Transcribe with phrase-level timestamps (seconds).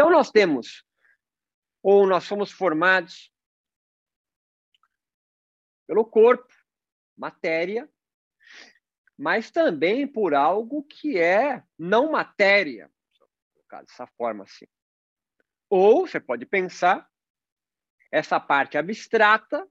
[0.00, 0.82] Então, nós temos,
[1.82, 3.30] ou nós somos formados
[5.86, 6.48] pelo corpo,
[7.14, 7.86] matéria,
[9.14, 12.90] mas também por algo que é não matéria,
[13.70, 14.64] dessa forma assim.
[15.68, 17.06] Ou você pode pensar
[18.10, 19.70] essa parte abstrata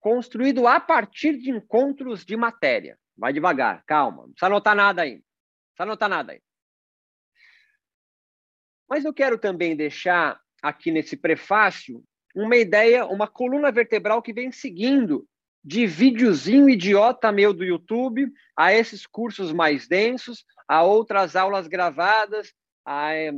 [0.00, 2.98] construído a partir de encontros de matéria.
[3.14, 5.16] Vai devagar, calma, não precisa anotar nada aí.
[5.16, 6.42] Não precisa anotar nada aí.
[8.94, 14.52] Mas eu quero também deixar aqui nesse prefácio uma ideia, uma coluna vertebral que vem
[14.52, 15.28] seguindo
[15.64, 22.54] de videozinho idiota meu do YouTube a esses cursos mais densos, a outras aulas gravadas,
[22.84, 23.32] a é,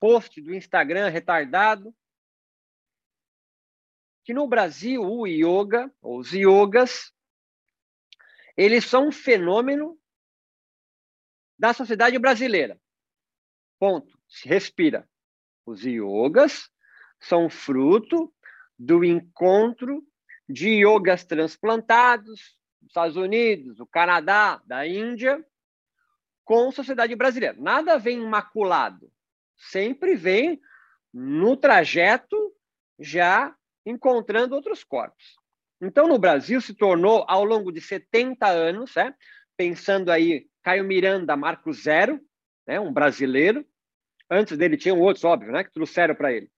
[0.00, 1.94] post do Instagram retardado.
[4.24, 7.12] Que no Brasil, o yoga, os yogas,
[8.56, 9.96] eles são um fenômeno
[11.56, 12.76] da sociedade brasileira.
[13.78, 14.19] Ponto.
[14.44, 15.08] Respira.
[15.66, 16.70] Os yogas
[17.20, 18.32] são fruto
[18.78, 20.02] do encontro
[20.48, 25.44] de yogas transplantados dos Estados Unidos, do Canadá, da Índia,
[26.44, 27.54] com a sociedade brasileira.
[27.58, 29.12] Nada vem imaculado,
[29.56, 30.60] sempre vem
[31.12, 32.36] no trajeto
[32.98, 35.36] já encontrando outros corpos.
[35.80, 39.14] Então, no Brasil, se tornou, ao longo de 70 anos, é,
[39.56, 42.20] pensando aí, Caio Miranda, Marco Zero,
[42.66, 43.66] né, um brasileiro,
[44.30, 46.50] antes dele tinham outros, óbvio, né, que trouxeram para ele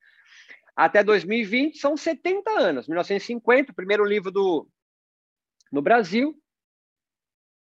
[0.76, 2.88] até 2020 são 70 anos.
[2.88, 4.68] 1950, o primeiro livro do
[5.70, 6.38] no Brasil,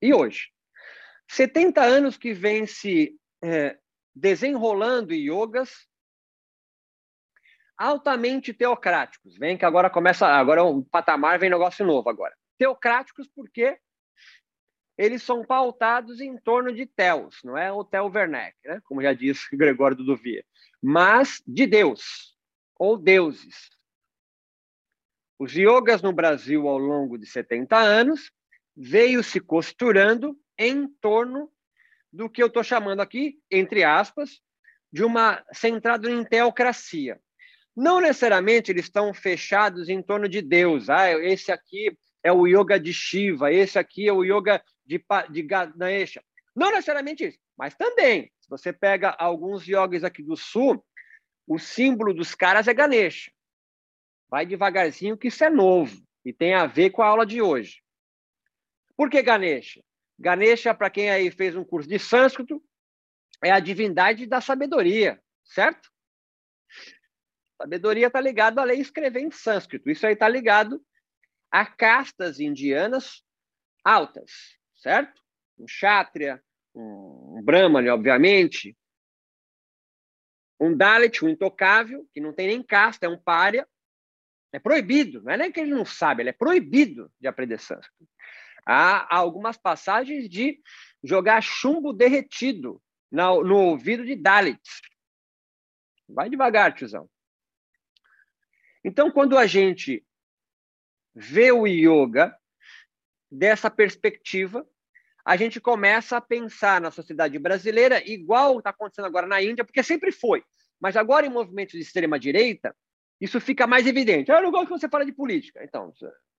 [0.01, 0.49] e hoje.
[1.29, 3.77] 70 anos que vem se é,
[4.13, 5.87] desenrolando yogas
[7.77, 9.37] altamente teocráticos.
[9.37, 12.35] Vem que agora começa, agora o patamar vem negócio novo agora.
[12.57, 13.79] Teocráticos porque
[14.97, 18.81] eles são pautados em torno de Theos, não é o Theo Werneck, né?
[18.85, 20.19] como já disse Gregório do
[20.81, 22.35] mas de Deus
[22.77, 23.69] ou deuses.
[25.37, 28.31] Os yogas no Brasil, ao longo de 70 anos,
[28.75, 31.51] veio se costurando em torno
[32.11, 34.39] do que eu estou chamando aqui, entre aspas,
[34.91, 37.19] de uma centrado em teocracia.
[37.75, 40.89] Não necessariamente eles estão fechados em torno de Deus.
[40.89, 45.41] Ah, esse aqui é o yoga de Shiva, esse aqui é o yoga de, de
[45.41, 46.23] Ganesha.
[46.55, 50.85] Não necessariamente isso, mas também, se você pega alguns yogis aqui do sul,
[51.47, 53.31] o símbolo dos caras é Ganesha.
[54.29, 57.83] Vai devagarzinho, que isso é novo e tem a ver com a aula de hoje.
[58.97, 59.83] Por que Ganesha?
[60.17, 62.63] Ganesha, para quem aí fez um curso de sânscrito,
[63.43, 65.91] é a divindade da sabedoria, certo?
[67.61, 69.89] Sabedoria está ligado à lei escrever em sânscrito.
[69.89, 70.83] Isso aí está ligado
[71.51, 73.23] a castas indianas
[73.83, 75.19] altas, certo?
[75.57, 76.43] Um kshatriya,
[76.75, 78.77] um brahmane, obviamente,
[80.59, 83.67] um Dalit, um intocável, que não tem nem casta, é um pária.
[84.53, 88.07] É proibido, não é nem que ele não sabe, ele é proibido de aprender sânscrito.
[88.63, 90.61] Há algumas passagens de
[91.03, 92.81] jogar chumbo derretido
[93.11, 94.81] no, no ouvido de Dalits.
[96.07, 97.09] Vai devagar, tiozão.
[98.83, 100.05] Então, quando a gente
[101.13, 102.37] vê o yoga
[103.29, 104.65] dessa perspectiva,
[105.25, 109.81] a gente começa a pensar na sociedade brasileira igual está acontecendo agora na Índia, porque
[109.81, 110.43] sempre foi.
[110.79, 112.75] Mas agora, em movimentos de extrema-direita,
[113.19, 114.29] isso fica mais evidente.
[114.29, 115.63] Eu não gosto que você fala de política.
[115.63, 115.91] Então,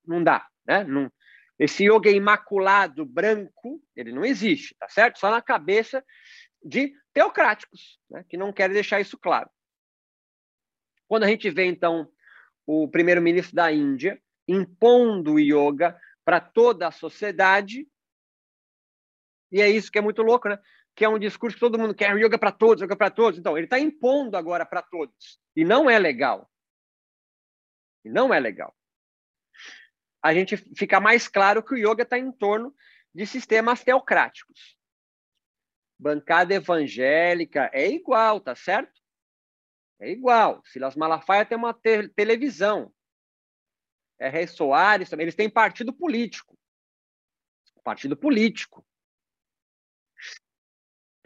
[0.06, 0.46] não dá.
[0.64, 0.84] Né?
[0.84, 1.10] Não,
[1.58, 5.18] esse yoga imaculado, branco, ele não existe, tá certo?
[5.18, 6.04] Só na cabeça
[6.62, 8.24] de teocráticos, né?
[8.28, 9.50] que não querem deixar isso claro.
[11.08, 12.08] Quando a gente vê, então,
[12.64, 17.88] o primeiro-ministro da Índia impondo o yoga para toda a sociedade,
[19.50, 20.58] e é isso que é muito louco, né?
[20.94, 23.38] Que é um discurso que todo mundo quer, yoga para todos, yoga para todos.
[23.38, 25.38] Então, ele está impondo agora para todos.
[25.54, 26.50] E não é legal.
[28.04, 28.74] E não é legal.
[30.22, 32.74] A gente fica mais claro que o yoga está em torno
[33.14, 34.76] de sistemas teocráticos.
[35.98, 39.00] Bancada evangélica é igual, tá certo?
[40.00, 40.62] É igual.
[40.66, 42.92] Silas Malafaia tem uma te televisão.
[44.18, 45.24] É Rei Soares também.
[45.24, 46.58] Eles têm partido político.
[47.82, 48.84] Partido político.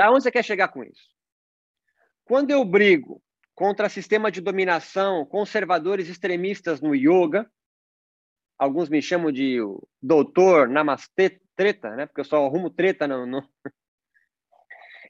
[0.01, 0.11] Tá?
[0.11, 1.11] Onde você quer chegar com isso?
[2.25, 3.23] Quando eu brigo
[3.55, 7.47] contra sistema de dominação, conservadores extremistas no yoga,
[8.59, 9.59] alguns me chamam de
[10.01, 12.07] doutor namastê treta, né?
[12.07, 13.47] Porque eu só arrumo treta no...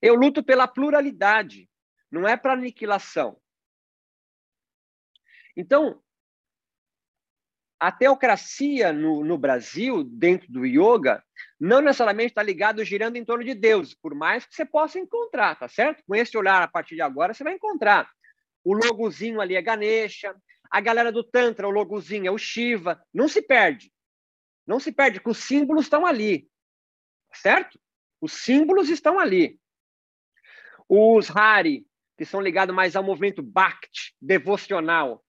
[0.03, 1.71] Eu luto pela pluralidade,
[2.11, 3.41] não é para aniquilação.
[5.57, 6.03] Então,
[7.81, 11.25] a teocracia no, no Brasil, dentro do yoga,
[11.59, 15.59] não necessariamente está ligado girando em torno de Deus, por mais que você possa encontrar,
[15.59, 16.03] tá certo?
[16.07, 18.11] Com esse olhar, a partir de agora, você vai encontrar.
[18.63, 20.37] O logozinho ali é Ganesha,
[20.71, 23.03] a galera do Tantra, o logozinho é o Shiva.
[23.13, 23.91] Não se perde.
[24.67, 26.49] Não se perde, que os símbolos estão ali.
[27.33, 27.81] Certo?
[28.21, 29.59] Os símbolos estão ali.
[30.87, 31.87] Os Hari,
[32.19, 35.25] que são ligados mais ao movimento Bhakti, devocional,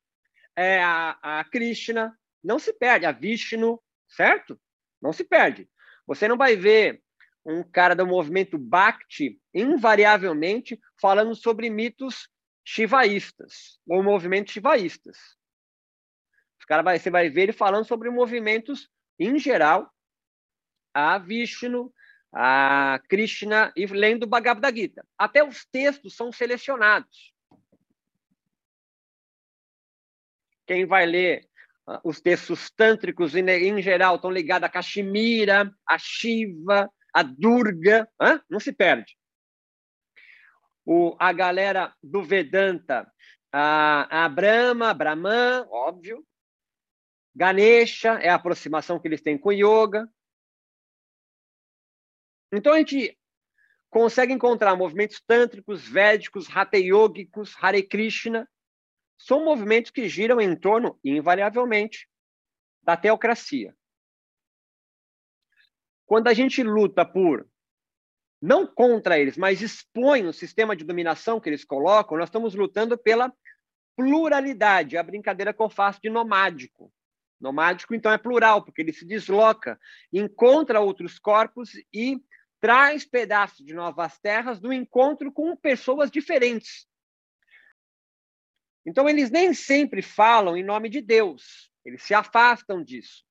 [0.56, 3.06] é a, a Krishna, não se perde.
[3.06, 4.60] A Vishnu, certo?
[5.02, 5.70] Não se perde.
[6.06, 7.02] Você não vai ver
[7.46, 12.30] um cara do movimento Bhakti, invariavelmente, falando sobre mitos
[12.64, 15.18] shivaístas, ou movimentos shivaístas.
[16.60, 18.90] Os cara vai, você vai ver ele falando sobre movimentos,
[19.20, 19.92] em geral,
[20.94, 21.92] a Vishnu,
[22.34, 25.06] a Krishna e lendo o Bhagavad Gita.
[25.18, 27.34] Até os textos são selecionados.
[30.66, 31.50] Quem vai ler
[32.04, 38.40] os textos tântricos, em, geral, estão ligados a Kashmira, a Shiva, a Durga, hein?
[38.50, 39.16] não se perde
[40.86, 43.12] o, a galera do Vedanta,
[43.52, 46.26] a, a Brahma, Brahman, óbvio.
[47.34, 50.10] Ganesha é a aproximação que eles têm com yoga.
[52.52, 53.18] Então a gente
[53.90, 58.50] consegue encontrar movimentos tântricos, védicos, hatha yogicos, Hare Krishna.
[59.22, 62.10] São movimentos que giram em torno, invariavelmente,
[62.82, 63.76] da teocracia.
[66.08, 67.48] Quando a gente luta por
[68.42, 72.98] não contra eles, mas expõe o sistema de dominação que eles colocam, nós estamos lutando
[72.98, 73.32] pela
[73.96, 76.92] pluralidade, a brincadeira que eu faço de nomádico.
[77.40, 79.80] Nomádico, então, é plural, porque ele se desloca,
[80.12, 82.20] encontra outros corpos e
[82.60, 86.88] traz pedaços de novas terras do encontro com pessoas diferentes.
[88.86, 93.24] Então, eles nem sempre falam em nome de Deus, eles se afastam disso.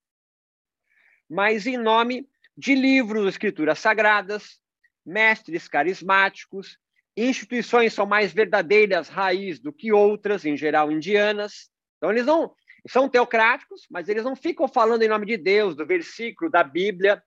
[1.29, 4.61] Mas em nome de livros, escrituras sagradas,
[5.05, 6.79] mestres carismáticos,
[7.17, 11.71] instituições são mais verdadeiras raiz do que outras, em geral indianas.
[11.97, 12.55] Então, eles não
[12.89, 17.23] são teocráticos, mas eles não ficam falando em nome de Deus, do versículo, da Bíblia,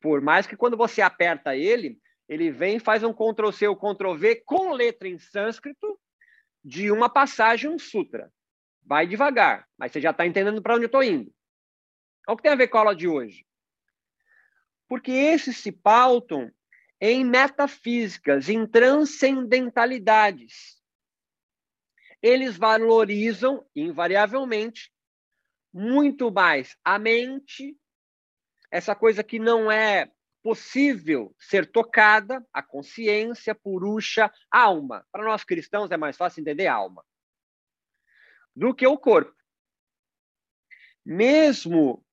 [0.00, 1.98] por mais que quando você aperta ele,
[2.28, 5.98] ele vem faz um Ctrl-C Ctrl-V com letra em sânscrito
[6.64, 8.32] de uma passagem, um sutra.
[8.82, 11.32] Vai devagar, mas você já está entendendo para onde eu estou indo.
[12.28, 13.46] O que tem a ver com a aula de hoje?
[14.88, 16.52] Porque esses se pautam
[17.00, 20.80] em metafísicas, em transcendentalidades.
[22.22, 24.92] Eles valorizam, invariavelmente,
[25.72, 27.76] muito mais a mente,
[28.70, 30.10] essa coisa que não é
[30.42, 35.06] possível ser tocada, a consciência, purusha, alma.
[35.12, 37.04] Para nós cristãos é mais fácil entender alma
[38.54, 39.34] do que o corpo.
[41.04, 42.04] Mesmo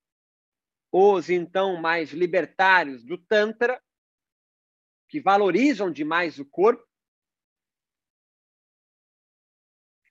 [0.92, 3.82] os então mais libertários do Tantra
[5.10, 6.86] que valorizam demais o corpo,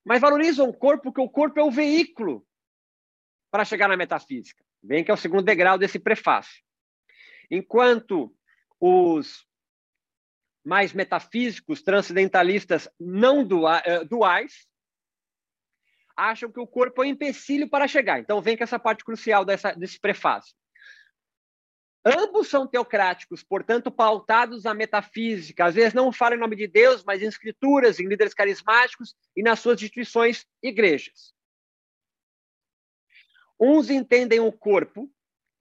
[0.05, 2.47] mas valorizam o corpo porque o corpo é o veículo
[3.51, 4.65] para chegar na metafísica.
[4.83, 6.66] Bem que é o segundo degrau desse prefácio.
[7.51, 8.35] Enquanto
[8.81, 9.47] os
[10.65, 13.47] mais metafísicos, transcendentalistas não
[13.85, 14.67] eh, duais,
[16.17, 18.19] acham que o corpo é um empecilho para chegar.
[18.19, 20.55] Então, vem com essa parte crucial dessa, desse prefácio.
[22.05, 25.67] Ambos são teocráticos, portanto, pautados na metafísica.
[25.67, 29.43] Às vezes não falam em nome de Deus, mas em escrituras, em líderes carismáticos e
[29.43, 31.35] nas suas instituições igrejas.
[33.59, 35.11] Uns entendem o corpo,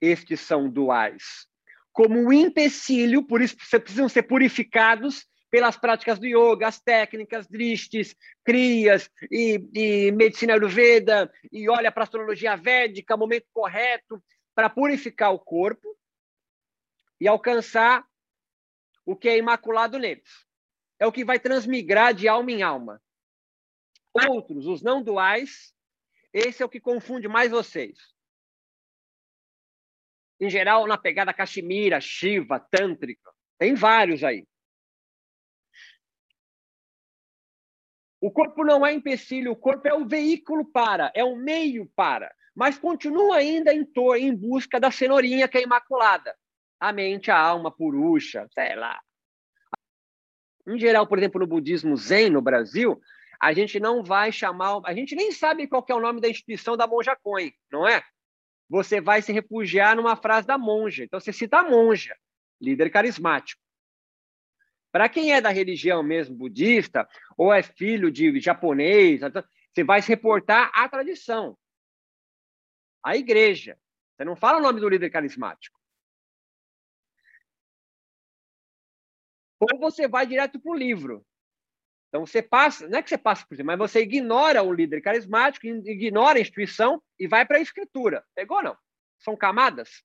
[0.00, 1.48] estes são duais,
[1.96, 8.14] como um empecilho, por isso precisam ser purificados pelas práticas do yoga, as técnicas, dristes,
[8.44, 14.22] crias e, e medicina ayurveda, e olha para a astrologia védica, momento correto
[14.54, 15.96] para purificar o corpo
[17.18, 18.04] e alcançar
[19.06, 20.44] o que é imaculado neles.
[20.98, 23.00] É o que vai transmigrar de alma em alma.
[24.12, 25.72] Outros, os não duais,
[26.30, 28.15] esse é o que confunde mais vocês.
[30.40, 33.30] Em geral, na pegada Kashmira, Shiva, Tântrica.
[33.58, 34.46] Tem vários aí.
[38.20, 42.34] O corpo não é empecilho, o corpo é o veículo para, é o meio para,
[42.54, 43.86] mas continua ainda em,
[44.18, 46.34] em busca da cenourinha que é imaculada
[46.78, 49.00] a mente, a alma, purusha, sei lá.
[50.66, 53.00] Em geral, por exemplo, no budismo zen no Brasil,
[53.40, 56.76] a gente não vai chamar, a gente nem sabe qual é o nome da instituição
[56.76, 58.02] da monja Coin, não é?
[58.68, 61.04] Você vai se refugiar numa frase da monja.
[61.04, 62.16] Então você cita a monja,
[62.60, 63.62] líder carismático.
[64.90, 67.06] Para quem é da religião mesmo budista
[67.36, 71.56] ou é filho de japonês, você vai se reportar à tradição.
[73.02, 73.78] a igreja.
[74.16, 75.78] Você não fala o nome do líder carismático.
[79.60, 81.24] Ou você vai direto para o livro.
[82.08, 85.00] Então você passa, não é que você passa por cima, mas você ignora o líder
[85.00, 88.24] carismático, ignora a instituição e vai para a escritura.
[88.34, 88.76] Pegou não?
[89.18, 90.02] São camadas?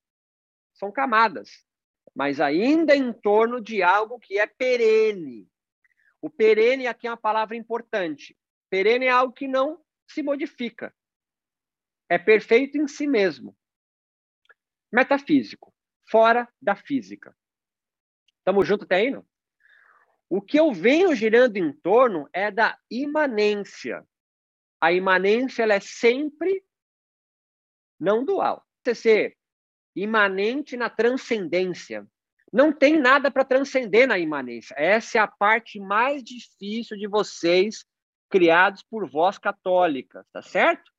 [0.74, 1.66] São camadas.
[2.14, 5.48] Mas ainda em torno de algo que é perene.
[6.22, 8.38] O perene aqui é uma palavra importante.
[8.70, 10.94] Perene é algo que não se modifica.
[12.10, 13.58] É perfeito em si mesmo.
[14.92, 15.74] Metafísico,
[16.10, 17.36] fora da física.
[18.40, 19.26] Estamos juntos até aí, não?
[20.34, 24.08] O que eu venho girando em torno é da imanência.
[24.80, 26.64] A imanência ela é sempre
[28.00, 28.66] não dual.
[28.82, 29.38] Você ser
[29.94, 32.08] imanente na transcendência.
[32.50, 34.74] Não tem nada para transcender na imanência.
[34.78, 37.86] Essa é a parte mais difícil de vocês
[38.30, 40.90] criados por vós católicas, tá certo?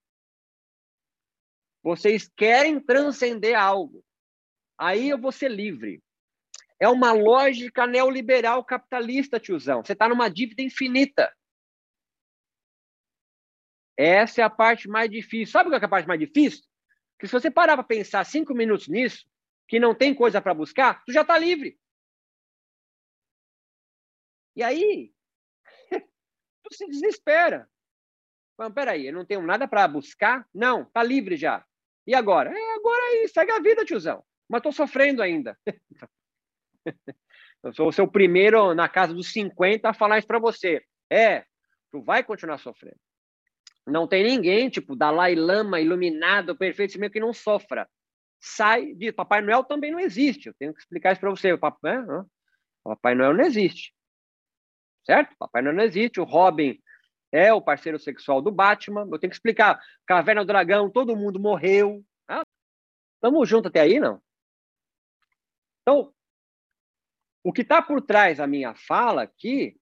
[1.82, 4.04] Vocês querem transcender algo.
[4.76, 6.02] Aí eu vou ser livre.
[6.82, 9.84] É uma lógica neoliberal capitalista, tiozão.
[9.84, 11.32] Você está numa dívida infinita.
[13.96, 15.52] Essa é a parte mais difícil.
[15.52, 16.64] Sabe qual é a parte mais difícil?
[17.20, 19.24] Que se você parar para pensar cinco minutos nisso,
[19.68, 21.78] que não tem coisa para buscar, tu já está livre.
[24.56, 25.14] E aí,
[26.64, 27.70] tu se desespera.
[28.58, 30.48] Mas, peraí, eu não tenho nada para buscar?
[30.52, 31.64] Não, tá livre já.
[32.04, 32.50] E agora?
[32.50, 34.24] É, agora aí, segue a vida, tiozão.
[34.48, 35.56] Mas estou sofrendo ainda.
[37.62, 40.82] Eu sou o seu primeiro na casa dos 50 a falar isso para você.
[41.08, 41.44] É,
[41.92, 42.98] tu vai continuar sofrendo.
[43.86, 47.88] Não tem ninguém, tipo, Dalai Lama, iluminado, perfeito, mesmo que não sofra.
[48.40, 49.12] Sai de.
[49.12, 50.48] Papai Noel também não existe.
[50.48, 51.56] Eu tenho que explicar isso para você.
[51.56, 52.24] Papai, né?
[52.82, 53.94] Papai Noel não existe.
[55.04, 55.36] Certo?
[55.38, 56.20] Papai Noel não existe.
[56.20, 56.78] O Robin
[57.30, 59.08] é o parceiro sexual do Batman.
[59.10, 59.80] Eu tenho que explicar.
[60.06, 62.04] Caverna do Dragão, todo mundo morreu.
[62.28, 62.42] Ah,
[63.20, 64.20] tamo junto até aí, não?
[65.82, 66.12] Então,
[67.42, 69.76] o que está por trás da minha fala aqui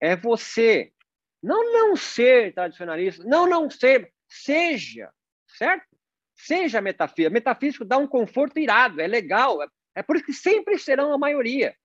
[0.00, 0.92] é você
[1.42, 5.12] não não ser tradicionalista, não não ser, seja,
[5.46, 5.86] certo?
[6.34, 7.32] Seja metafísico.
[7.32, 9.62] Metafísico dá um conforto irado, é legal.
[9.62, 11.76] É, é por isso que sempre serão a maioria.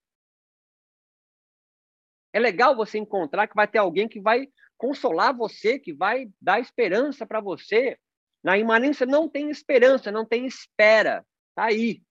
[2.31, 6.59] É legal você encontrar que vai ter alguém que vai consolar você, que vai dar
[6.59, 7.97] esperança para você.
[8.43, 11.25] Na imanência não tem esperança, não tem espera.
[11.55, 12.01] Tá aí.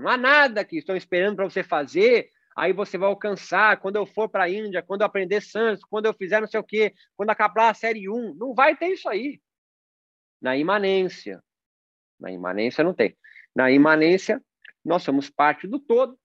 [0.00, 4.06] Não há nada que estão esperando para você fazer, aí você vai alcançar quando eu
[4.06, 6.94] for para a Índia, quando eu aprender Santos, quando eu fizer não sei o quê,
[7.16, 8.34] quando acabar a série 1.
[8.34, 9.40] Não vai ter isso aí.
[10.40, 11.42] Na imanência.
[12.18, 13.16] Na imanência não tem.
[13.54, 14.42] Na imanência,
[14.84, 16.18] nós somos parte do todo.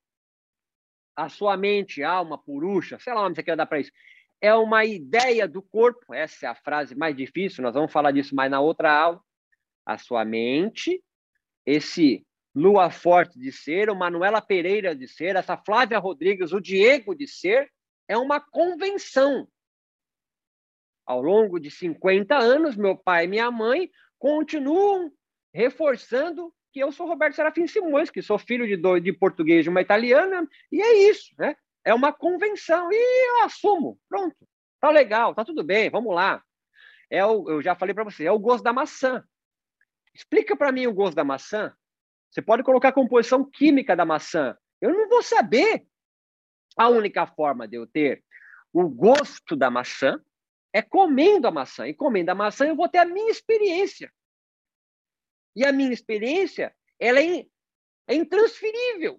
[1.16, 3.92] A sua mente, alma, puruxa, sei lá onde você quer dar para isso,
[4.42, 6.14] é uma ideia do corpo.
[6.14, 9.22] Essa é a frase mais difícil, nós vamos falar disso mais na outra aula.
[9.86, 11.02] A sua mente,
[11.66, 12.26] esse
[12.56, 17.28] Lua Forte de ser, o Manuela Pereira de ser, essa Flávia Rodrigues, o Diego de
[17.28, 17.70] ser,
[18.08, 19.48] é uma convenção.
[21.06, 25.12] Ao longo de 50 anos, meu pai e minha mãe continuam
[25.54, 29.70] reforçando que eu sou Roberto Serafim Simões, que sou filho de, dois, de português de
[29.70, 31.56] uma italiana, e é isso, né?
[31.84, 34.36] É uma convenção, e eu assumo, pronto,
[34.80, 36.44] tá legal, tá tudo bem, vamos lá.
[37.10, 39.24] É o, eu já falei para você, é o gosto da maçã.
[40.14, 41.74] Explica para mim o gosto da maçã.
[42.36, 44.58] Você pode colocar a composição química da maçã.
[44.82, 45.88] Eu não vou saber.
[46.78, 48.26] A única forma de eu ter
[48.74, 50.22] o gosto da maçã
[50.74, 51.88] é comendo a maçã.
[51.88, 54.12] E comendo a maçã eu vou ter a minha experiência.
[55.56, 57.46] E a minha experiência, ela é,
[58.06, 59.18] é intransferível.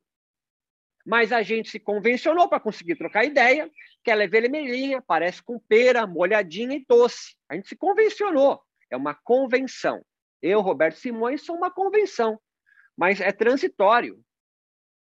[1.06, 3.70] Mas a gente se convencionou para conseguir trocar ideia
[4.04, 7.34] que ela é vermelhinha, parece com pera, molhadinha e doce.
[7.48, 8.62] A gente se convencionou.
[8.90, 10.04] É uma convenção.
[10.42, 12.38] Eu, Roberto Simões, sou uma convenção
[12.96, 14.24] mas é transitório.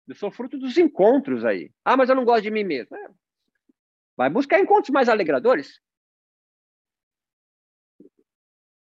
[0.08, 1.72] Eu sou fruto dos encontros aí.
[1.84, 2.96] Ah, mas eu não gosto de mim mesmo.
[2.96, 3.10] É.
[4.16, 5.82] Vai buscar encontros mais alegradores.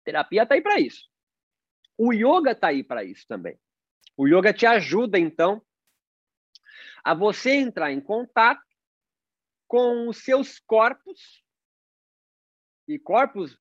[0.03, 1.09] Terapia está aí para isso.
[1.97, 3.59] O yoga está aí para isso também.
[4.17, 5.61] O yoga te ajuda, então,
[7.03, 8.63] a você entrar em contato
[9.67, 11.43] com os seus corpos.
[12.87, 13.59] E corpos,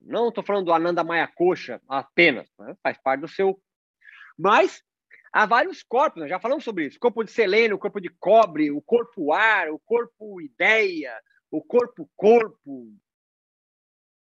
[0.00, 2.76] não estou falando do Ananda Maya Coxa apenas, né?
[2.82, 3.62] faz parte do seu
[4.38, 4.82] mas
[5.32, 8.80] há vários corpos, nós já falamos sobre isso: corpo de selênio, corpo de cobre, o
[8.80, 11.18] corpo ar, o corpo ideia,
[11.50, 12.92] o corpo corpo,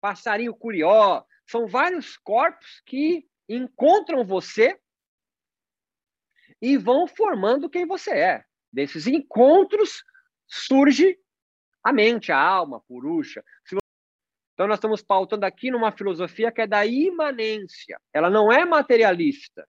[0.00, 1.24] passarinho curió.
[1.46, 4.78] São vários corpos que encontram você
[6.62, 8.44] e vão formando quem você é.
[8.72, 10.04] Desses encontros
[10.46, 11.18] surge
[11.82, 13.42] a mente, a alma, a puruxa.
[14.54, 17.98] Então, nós estamos pautando aqui numa filosofia que é da imanência.
[18.12, 19.66] Ela não é materialista.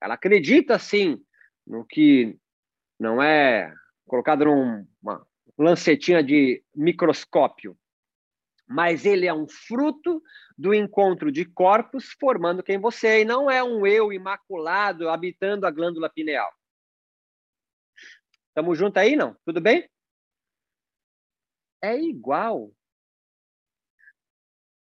[0.00, 1.22] Ela acredita, sim,
[1.66, 2.36] no que
[2.98, 3.74] não é
[4.06, 5.26] colocado numa
[5.56, 7.78] lancetinha de microscópio,
[8.66, 10.22] mas ele é um fruto
[10.56, 15.66] do encontro de corpos formando quem você é, e não é um eu imaculado habitando
[15.66, 16.50] a glândula pineal.
[18.48, 19.36] Estamos juntos aí, não?
[19.44, 19.88] Tudo bem?
[21.82, 22.72] É igual.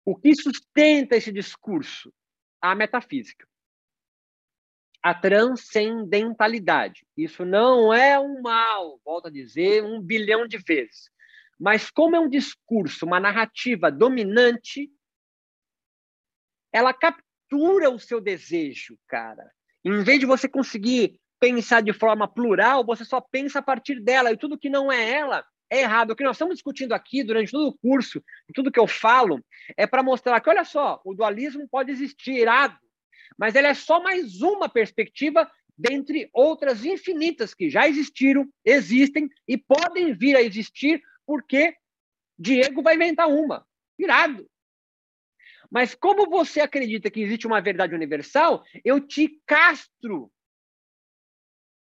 [0.04, 2.12] O que sustenta esse discurso?
[2.60, 3.49] A metafísica.
[5.02, 7.06] A transcendentalidade.
[7.16, 11.10] Isso não é um mal, volto a dizer, um bilhão de vezes.
[11.58, 14.90] Mas como é um discurso, uma narrativa dominante,
[16.72, 19.50] ela captura o seu desejo, cara.
[19.84, 24.30] Em vez de você conseguir pensar de forma plural, você só pensa a partir dela.
[24.30, 26.10] E tudo que não é ela é errado.
[26.10, 28.22] O que nós estamos discutindo aqui durante todo o curso,
[28.54, 29.42] tudo que eu falo,
[29.76, 32.76] é para mostrar que, olha só, o dualismo pode existir, irado,
[33.38, 39.56] mas ele é só mais uma perspectiva dentre outras infinitas que já existiram, existem e
[39.56, 41.74] podem vir a existir, porque
[42.38, 43.66] Diego vai inventar uma.
[43.98, 44.48] Irado.
[45.70, 50.30] Mas como você acredita que existe uma verdade universal, eu te castro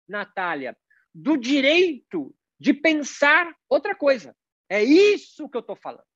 [0.09, 0.77] Natália,
[1.15, 4.37] do direito de pensar outra coisa.
[4.69, 6.07] É isso que eu estou falando.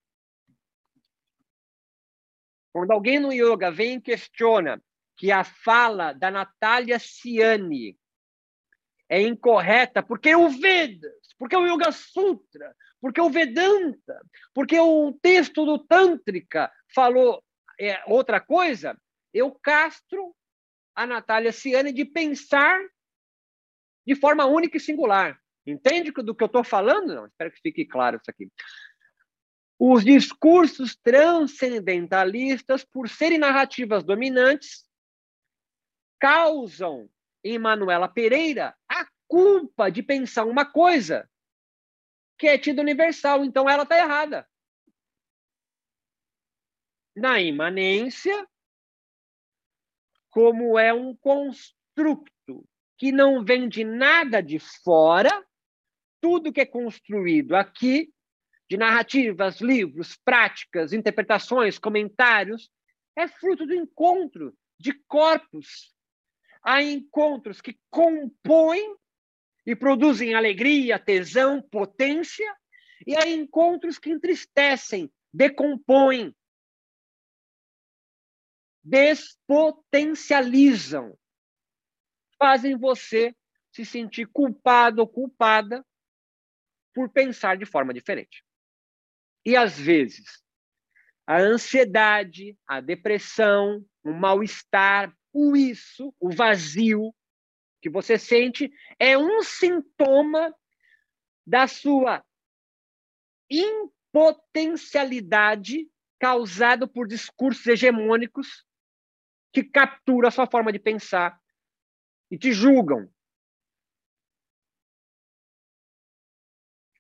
[2.73, 4.83] Quando alguém no yoga vem e questiona
[5.19, 7.99] que a fala da Natália Ciani
[9.09, 15.65] é incorreta porque o Vedas, porque o Yoga Sutra, porque o Vedanta, porque o texto
[15.65, 17.43] do Tântrica falou
[17.81, 18.97] é, outra coisa,
[19.35, 20.35] eu castro
[20.95, 22.81] a Natália Ciani de pensar
[24.07, 25.38] de forma única e singular.
[25.66, 27.14] Entende do que eu estou falando?
[27.14, 28.49] Não, espero que fique claro isso aqui.
[29.79, 34.88] Os discursos transcendentalistas, por serem narrativas dominantes,
[36.18, 37.09] causam
[37.44, 41.28] em Manuela Pereira a culpa de pensar uma coisa
[42.38, 43.44] que é tida universal.
[43.44, 44.48] Então ela está errada.
[47.16, 48.46] Na imanência,
[50.31, 52.33] como é um construto
[52.96, 55.44] que não vem de nada de fora,
[56.20, 58.12] tudo que é construído aqui,
[58.68, 62.70] de narrativas, livros, práticas, interpretações, comentários,
[63.16, 65.92] é fruto do encontro de corpos.
[66.62, 68.97] Há encontros que compõem
[69.66, 72.57] e produzem alegria, tesão, potência,
[73.07, 76.35] e há encontros que entristecem, decompõem,
[78.83, 81.16] despotencializam
[82.38, 83.35] fazem você
[83.73, 85.85] se sentir culpado ou culpada
[86.94, 88.44] por pensar de forma diferente.
[89.44, 90.42] E às vezes,
[91.27, 97.14] a ansiedade, a depressão, o mal-estar, o isso, o vazio
[97.81, 100.53] que você sente é um sintoma
[101.46, 102.24] da sua
[103.48, 108.66] impotencialidade causado por discursos hegemônicos
[109.53, 111.40] que capturam a sua forma de pensar
[112.31, 113.09] e te julgam.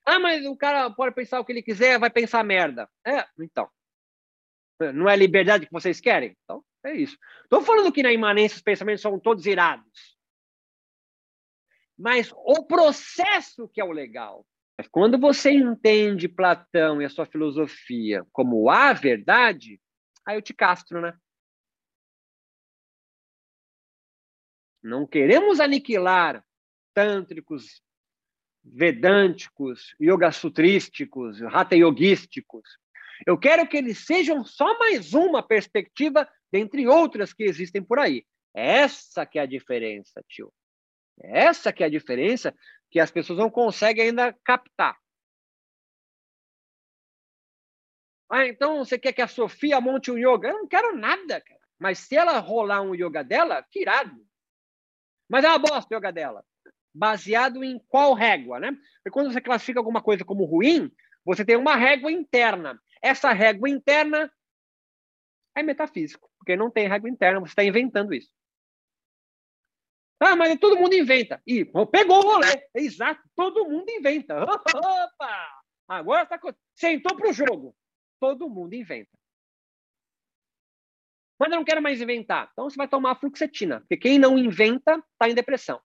[0.06, 2.88] Ah, mas o cara pode pensar o que ele quiser, vai pensar merda.
[3.04, 3.68] É, então.
[4.94, 6.36] Não é a liberdade que vocês querem?
[6.44, 7.18] Então, é isso.
[7.42, 10.16] Estou falando que na imanência os pensamentos são todos irados.
[11.96, 14.46] Mas o processo que é o legal.
[14.92, 19.80] Quando você entende Platão e a sua filosofia como a verdade,
[20.24, 21.18] aí eu te castro, né?
[24.80, 26.44] Não queremos aniquilar
[26.94, 27.82] tântricos,
[28.64, 32.78] vedânticos, yogasutrísticos, hatha yogísticos.
[33.26, 38.24] Eu quero que eles sejam só mais uma perspectiva dentre outras que existem por aí.
[38.54, 40.52] Essa que é a diferença, tio.
[41.20, 42.54] Essa que é a diferença
[42.90, 44.96] que as pessoas não conseguem ainda captar.
[48.30, 50.48] Ah, então você quer que a Sofia monte um yoga?
[50.48, 51.60] Eu não quero nada, cara.
[51.78, 54.26] Mas se ela rolar um yoga dela, tirado.
[55.28, 56.44] Mas é uma bosta o yoga dela.
[56.94, 58.72] Baseado em qual régua, né?
[58.96, 60.90] Porque quando você classifica alguma coisa como ruim,
[61.24, 62.78] você tem uma régua interna.
[63.02, 64.30] Essa régua interna
[65.58, 68.30] é metafísico, porque não tem régua interna, você está inventando isso.
[70.20, 71.40] Ah, mas todo mundo inventa.
[71.46, 72.68] E pegou o rolê.
[72.74, 74.42] Exato, todo mundo inventa.
[74.44, 75.60] Opa!
[75.86, 76.40] Agora tá...
[76.74, 77.74] sentou para o jogo.
[78.20, 79.10] Todo mundo inventa.
[81.38, 82.50] Mas eu não quero mais inventar.
[82.52, 85.80] Então você vai tomar fluxetina, porque quem não inventa está em depressão.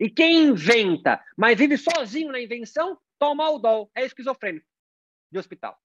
[0.00, 4.66] E quem inventa, mas vive sozinho na invenção, toma o dol, é esquizofrênico
[5.30, 5.78] de hospital.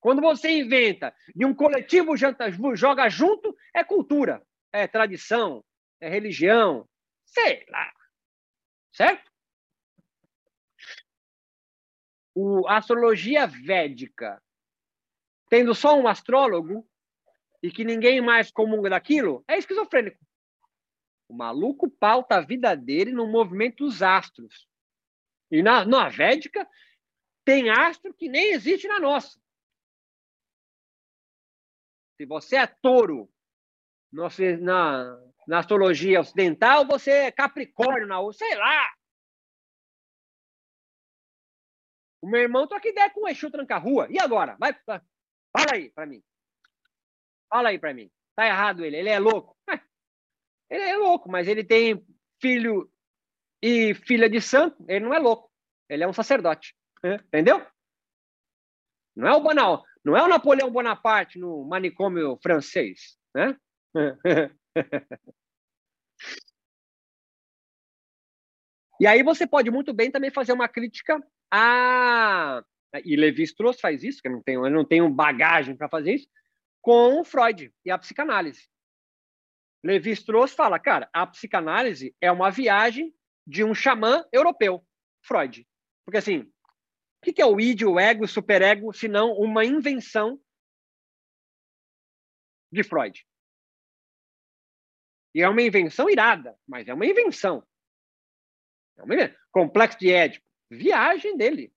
[0.00, 5.62] Quando você inventa e um coletivo joga junto, é cultura, é tradição,
[6.00, 6.88] é religião,
[7.26, 7.92] sei lá.
[8.92, 9.30] Certo?
[12.34, 14.42] O, a astrologia védica,
[15.50, 16.88] tendo só um astrólogo
[17.62, 20.18] e que ninguém mais comunga daquilo, é esquizofrênico.
[21.28, 24.66] O maluco pauta a vida dele no movimento dos astros.
[25.50, 26.66] E na, na védica,
[27.44, 29.39] tem astro que nem existe na nossa.
[32.20, 33.32] Se você é touro
[34.12, 34.28] na,
[35.48, 38.94] na astrologia ocidental, você é capricórnio na sei lá.
[42.20, 44.06] O meu irmão troca ideia com o Exu tranca-rua.
[44.10, 44.54] E agora?
[44.60, 46.22] Vai, fala aí para mim.
[47.48, 48.12] Fala aí para mim.
[48.36, 48.98] Tá errado ele.
[48.98, 49.56] Ele é louco.
[50.68, 52.00] Ele é louco, mas ele tem
[52.40, 52.88] filho
[53.60, 54.84] e filha de santo.
[54.86, 55.50] Ele não é louco.
[55.88, 56.76] Ele é um sacerdote.
[57.26, 57.66] Entendeu?
[59.16, 59.84] Não é o banal.
[60.04, 63.56] Não é o Napoleão Bonaparte no manicômio francês, né?
[69.00, 72.62] e aí você pode muito bem também fazer uma crítica a
[73.04, 76.14] e Levi Strauss faz isso, que eu não tenho, eu não tenho bagagem para fazer
[76.14, 76.28] isso,
[76.82, 78.68] com Freud e a psicanálise.
[79.84, 83.14] Levi Strauss fala, cara, a psicanálise é uma viagem
[83.46, 84.84] de um xamã europeu,
[85.22, 85.66] Freud.
[86.04, 86.50] Porque assim,
[87.20, 90.40] o que é o id, o ego, o superego, se não uma invenção
[92.72, 93.26] de Freud?
[95.34, 97.66] E é uma invenção irada, mas é uma invenção.
[98.96, 99.36] É uma invenção.
[99.52, 100.46] Complexo de Édipo.
[100.70, 101.72] Viagem dele.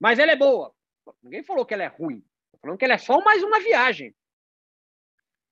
[0.00, 0.74] Mas ela é boa.
[1.22, 2.24] Ninguém falou que ela é ruim.
[2.46, 4.14] Estou falando que ela é só mais uma viagem.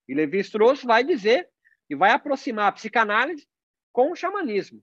[0.09, 1.51] E Levi Strauss vai dizer
[1.91, 3.49] e vai aproximar a psicanálise
[3.93, 4.83] com o xamanismo.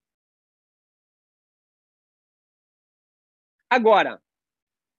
[3.74, 4.22] Agora,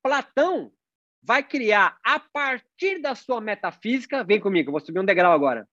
[0.03, 0.77] Platão
[1.23, 5.69] vai criar, a partir da sua metafísica, vem comigo, vou subir um degrau agora.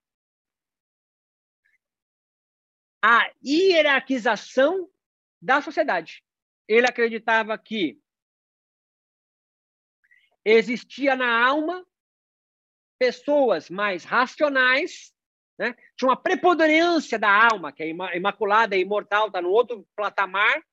[3.03, 4.87] A hierarquização
[5.41, 6.23] da sociedade.
[6.67, 7.99] Ele acreditava que
[10.45, 11.83] existia na alma
[12.99, 15.11] pessoas mais racionais,
[15.57, 15.75] né?
[15.97, 20.63] tinha uma preponderância da alma, que é imaculada, é imortal, está no outro patamar,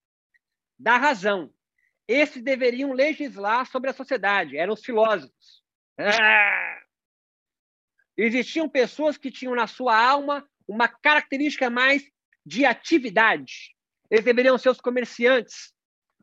[0.78, 1.50] da razão.
[2.08, 5.62] Esses deveriam legislar sobre a sociedade, eram os filósofos.
[5.98, 6.82] Ah!
[8.16, 12.02] Existiam pessoas que tinham na sua alma uma característica mais
[12.44, 13.76] de atividade.
[14.10, 15.74] Eles deveriam ser os comerciantes,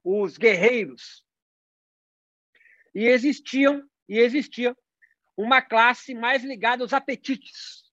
[0.04, 1.24] os guerreiros.
[2.94, 4.76] E existiam e existia
[5.38, 7.84] uma classe mais ligada aos apetites.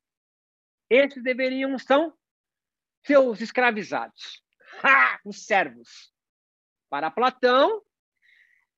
[0.88, 2.16] Esses deveriam são
[3.05, 4.42] seus escravizados,
[4.83, 5.18] ha!
[5.24, 6.12] os servos.
[6.92, 7.81] Para Platão,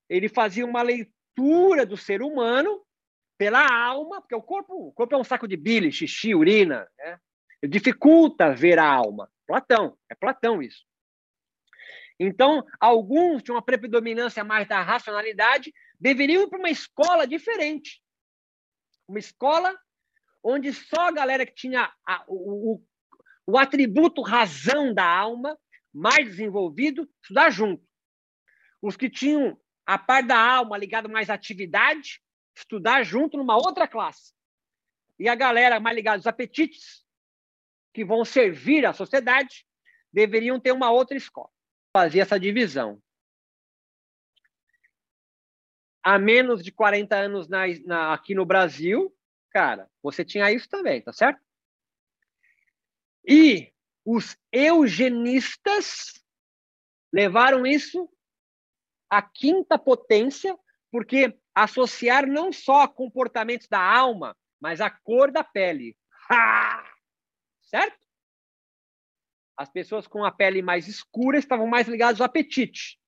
[0.09, 2.87] ele fazia uma leitura do ser humano
[3.37, 7.19] pela alma, porque o corpo, o corpo é um saco de bile, xixi, urina, né?
[7.69, 9.29] dificulta ver a alma.
[9.45, 10.87] Platão, é Platão isso.
[12.17, 18.01] Então, alguns tinham uma predominância mais da racionalidade, deveriam ir para uma escola diferente.
[19.09, 19.77] Uma escola
[20.41, 22.83] onde só a galera que tinha a, o, o,
[23.45, 25.59] o atributo razão da alma
[25.93, 27.84] mais desenvolvido estudar junto.
[28.85, 32.21] Os que tinham a parte da alma ligada mais à atividade,
[32.55, 34.35] estudar junto numa outra classe.
[35.19, 37.03] E a galera mais ligada aos apetites,
[37.95, 39.67] que vão servir à sociedade,
[40.13, 41.49] deveriam ter uma outra escola.
[41.97, 43.03] Fazia essa divisão.
[46.03, 49.17] Há menos de 40 anos na, na, aqui no Brasil,
[49.49, 51.41] cara, você tinha isso também, tá certo?
[53.27, 53.73] E
[54.05, 56.23] os eugenistas
[57.11, 58.11] levaram isso
[59.17, 60.59] a quinta potência,
[60.91, 65.97] porque associar não só comportamentos da alma, mas a cor da pele.
[66.29, 66.85] Ha!
[67.63, 68.05] Certo?
[69.57, 72.99] As pessoas com a pele mais escura estavam mais ligadas ao apetite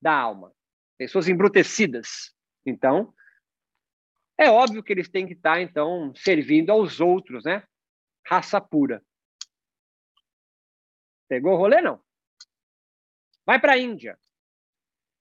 [0.00, 0.54] da alma.
[0.96, 2.32] Pessoas embrutecidas.
[2.64, 3.12] Então,
[4.38, 7.66] é óbvio que eles têm que estar, então, servindo aos outros, né?
[8.24, 9.04] Raça pura.
[11.28, 12.00] Pegou o rolê, não?
[13.44, 14.16] Vai para a Índia.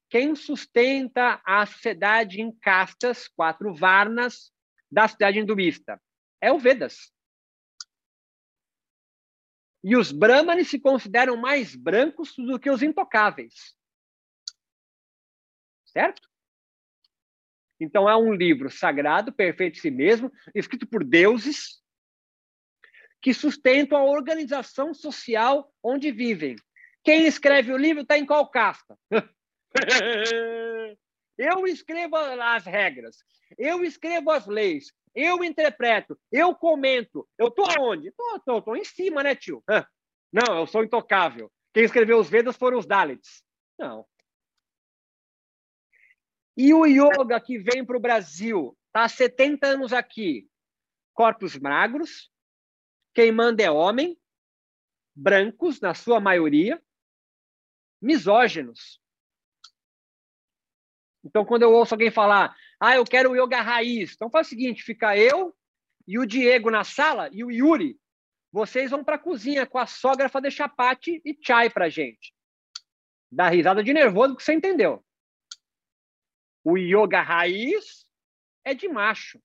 [0.10, 4.52] Quem sustenta a sociedade em castas, quatro varnas,
[4.92, 6.02] da cidade hinduísta?
[6.42, 7.14] É o Vedas.
[9.84, 13.76] E os brahmanes se consideram mais brancos do que os intocáveis.
[15.86, 16.28] Certo?
[17.80, 21.82] Então é um livro sagrado, perfeito em si mesmo, escrito por deuses,
[23.22, 26.56] que sustentam a organização social onde vivem.
[27.04, 28.98] quem escreve o livro está em qual casta?
[31.38, 33.24] eu escrevo as regras,
[33.58, 37.28] eu escrevo as leis, eu interpreto, eu comento.
[37.38, 38.10] Eu estou aonde?
[38.10, 39.64] Estou em cima, né, tio?
[40.32, 41.52] Não, eu sou intocável.
[41.74, 43.44] Quem escreveu os Vedas foram os Dalits.
[43.78, 44.06] Não.
[46.56, 50.48] E o yoga que vem para o Brasil, está há 70 anos aqui.
[51.14, 52.30] Corpos magros,
[53.14, 54.18] quem manda é homem,
[55.16, 56.82] brancos, na sua maioria,
[58.02, 58.99] misóginos.
[61.24, 64.50] Então, quando eu ouço alguém falar, ah, eu quero o yoga raiz, então faz o
[64.50, 65.56] seguinte: fica eu
[66.08, 68.00] e o Diego na sala e o Yuri.
[68.52, 72.34] Vocês vão para a cozinha com a sogra fazer chapate e chai para gente.
[73.32, 75.06] Dá risada de nervoso porque você entendeu.
[76.64, 78.08] O yoga raiz
[78.66, 79.40] é de macho.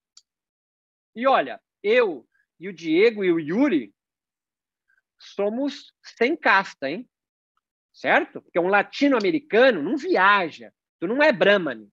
[1.15, 2.27] E olha, eu
[2.59, 3.95] e o Diego e o Yuri
[5.19, 7.09] somos sem casta, hein?
[7.93, 8.43] Certo?
[8.43, 10.73] Porque um latino-americano não viaja.
[11.01, 11.89] Tu não é Brahman.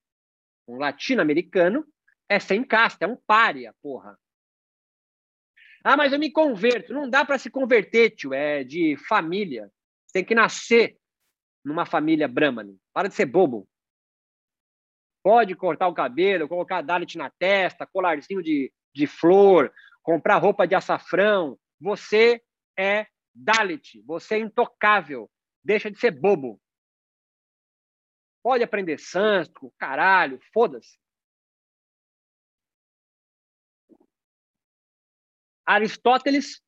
[0.67, 1.85] Um latino-americano
[2.29, 4.17] é sem casta, é um pária, porra.
[5.83, 6.93] Ah, mas eu me converto.
[6.93, 8.33] Não dá para se converter, tio.
[8.33, 9.71] É de família.
[10.13, 10.97] Tem que nascer
[11.65, 12.77] numa família Brahman.
[12.93, 13.67] Para de ser bobo.
[15.23, 20.75] Pode cortar o cabelo, colocar dalit na testa, colarzinho de, de flor, comprar roupa de
[20.75, 21.59] açafrão.
[21.79, 22.41] Você
[22.77, 24.01] é Dalit.
[24.05, 25.29] Você é intocável.
[25.63, 26.59] Deixa de ser bobo.
[28.43, 30.99] Pode aprender sânscrito, caralho, foda-se.
[35.65, 36.61] Aristóteles,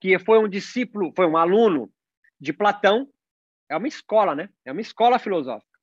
[0.00, 1.92] que foi um discípulo, foi um aluno
[2.40, 3.12] de Platão,
[3.68, 4.48] é uma escola, né?
[4.64, 5.78] É uma escola filosófica.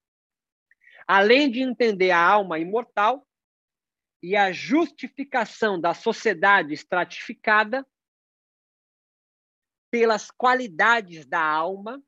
[1.08, 3.26] Além de entender a alma imortal
[4.22, 7.88] e a justificação da sociedade estratificada
[9.90, 12.04] pelas qualidades da alma,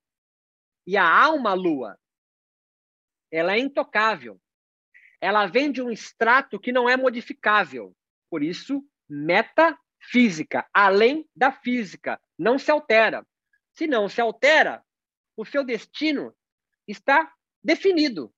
[0.91, 1.97] e a alma lua,
[3.31, 4.37] ela é intocável.
[5.21, 7.95] Ela vem de um extrato que não é modificável.
[8.29, 13.25] Por isso, metafísica, além da física, não se altera.
[13.71, 14.83] Se não se altera,
[15.37, 16.35] o seu destino
[16.85, 17.31] está
[17.63, 18.29] definido.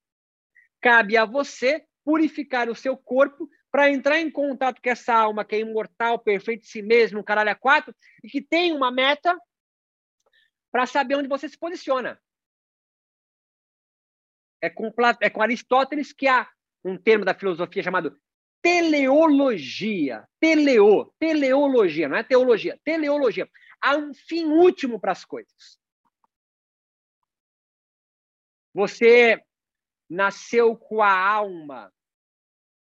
[0.80, 5.56] Cabe a você purificar o seu corpo para entrar em contato com essa alma que
[5.56, 9.36] é imortal, perfeita de si mesmo, caralho a quatro, e que tem uma meta
[10.72, 12.22] para saber onde você se posiciona.
[14.64, 16.50] É com, é com Aristóteles que há
[16.86, 18.18] um termo da filosofia chamado
[18.62, 20.26] teleologia.
[20.40, 23.46] Teleo, teleologia, não é teologia, teleologia.
[23.82, 25.78] Há um fim último para as coisas.
[28.74, 29.44] Você
[30.10, 31.92] nasceu com a alma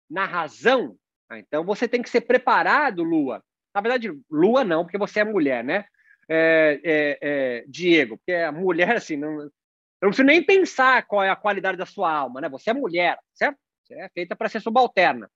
[0.10, 0.98] na razão,
[1.30, 3.42] ah, então você tem que ser preparado, Lua.
[3.74, 5.86] Na verdade, Lua não, porque você é mulher, né?
[6.28, 9.50] É, é, é, Diego, porque a mulher, assim, não,
[10.02, 12.50] eu não preciso nem pensar qual é a qualidade da sua alma, né?
[12.50, 13.60] Você é mulher, certo?
[13.84, 15.30] Você é feita para ser subalterna.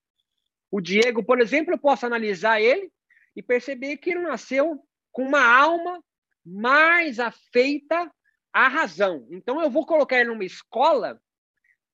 [0.71, 2.91] O Diego, por exemplo, eu posso analisar ele
[3.35, 6.03] e perceber que ele nasceu com uma alma
[6.43, 8.11] mais afeita
[8.51, 9.27] à razão.
[9.29, 11.21] Então, eu vou colocar ele numa escola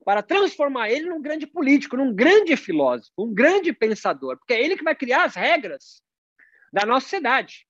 [0.05, 4.77] para transformar ele num grande político, num grande filósofo, um grande pensador, porque é ele
[4.77, 6.01] que vai criar as regras
[6.71, 7.67] da nossa sociedade.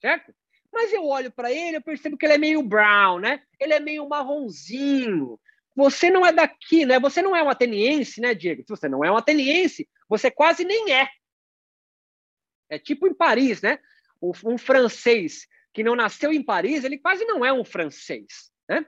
[0.00, 0.34] Certo?
[0.72, 3.42] Mas eu olho para ele, eu percebo que ele é meio brown, né?
[3.58, 5.38] Ele é meio marronzinho.
[5.74, 6.98] Você não é daqui, né?
[7.00, 8.62] Você não é um ateniense, né, Diego?
[8.62, 11.08] Se você não é um ateniense, você quase nem é.
[12.68, 13.78] É tipo em Paris, né?
[14.22, 18.84] Um francês que não nasceu em Paris, ele quase não é um francês, né?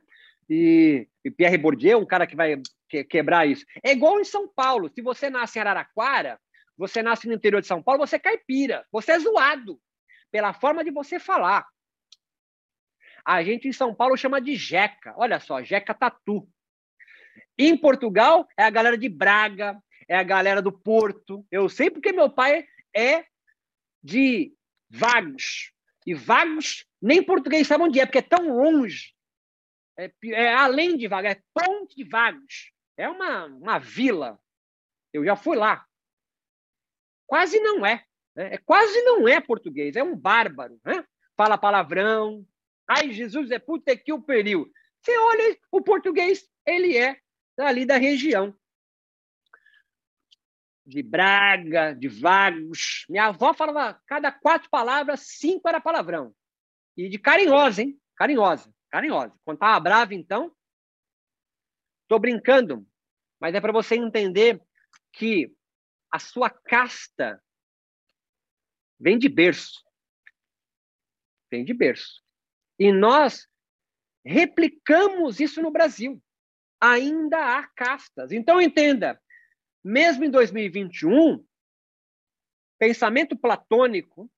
[0.50, 3.64] E, e Pierre Bourdieu, um cara que vai que, quebrar isso.
[3.82, 4.90] É igual em São Paulo.
[4.92, 6.38] Se você nasce em Araraquara,
[6.76, 8.84] você nasce no interior de São Paulo, você é caipira.
[8.92, 9.80] Você é zoado
[10.30, 11.66] pela forma de você falar.
[13.24, 15.14] A gente em São Paulo chama de jeca.
[15.16, 16.48] Olha só, jeca tatu.
[17.56, 21.46] Em Portugal, é a galera de Braga, é a galera do Porto.
[21.50, 23.24] Eu sei porque meu pai é
[24.02, 24.54] de
[24.90, 25.72] Vagos.
[26.06, 29.12] E Vagos, nem português sabe onde é, porque é tão longe
[29.96, 32.72] é, é além de Vagos, é Ponte de Vagos.
[32.96, 34.38] É uma, uma vila.
[35.12, 35.86] Eu já fui lá.
[37.26, 38.04] Quase não é.
[38.34, 38.54] Né?
[38.54, 38.58] é.
[38.58, 40.80] Quase não é português, é um bárbaro.
[40.84, 41.04] Né?
[41.36, 42.46] Fala palavrão.
[42.88, 44.70] Ai, Jesus é puta que o perigo.
[45.00, 47.20] Você olha, o português, ele é
[47.58, 48.54] ali da região.
[50.84, 53.04] De Braga, de Vagos.
[53.08, 56.34] Minha avó falava, cada quatro palavras, cinco era palavrão.
[56.96, 58.00] E de carinhosa, hein?
[58.16, 59.34] Carinhosa carinhosa.
[59.42, 60.54] Quando estava brava, então,
[62.02, 62.86] estou brincando,
[63.40, 64.62] mas é para você entender
[65.14, 65.56] que
[66.10, 67.42] a sua casta
[69.00, 69.82] vem de berço.
[71.50, 72.21] Vem de berço.
[72.82, 73.48] E nós
[74.24, 76.20] replicamos isso no Brasil.
[76.80, 78.32] Ainda há castas.
[78.32, 79.22] Então, entenda,
[79.84, 81.46] mesmo em 2021,
[82.80, 84.28] pensamento platônico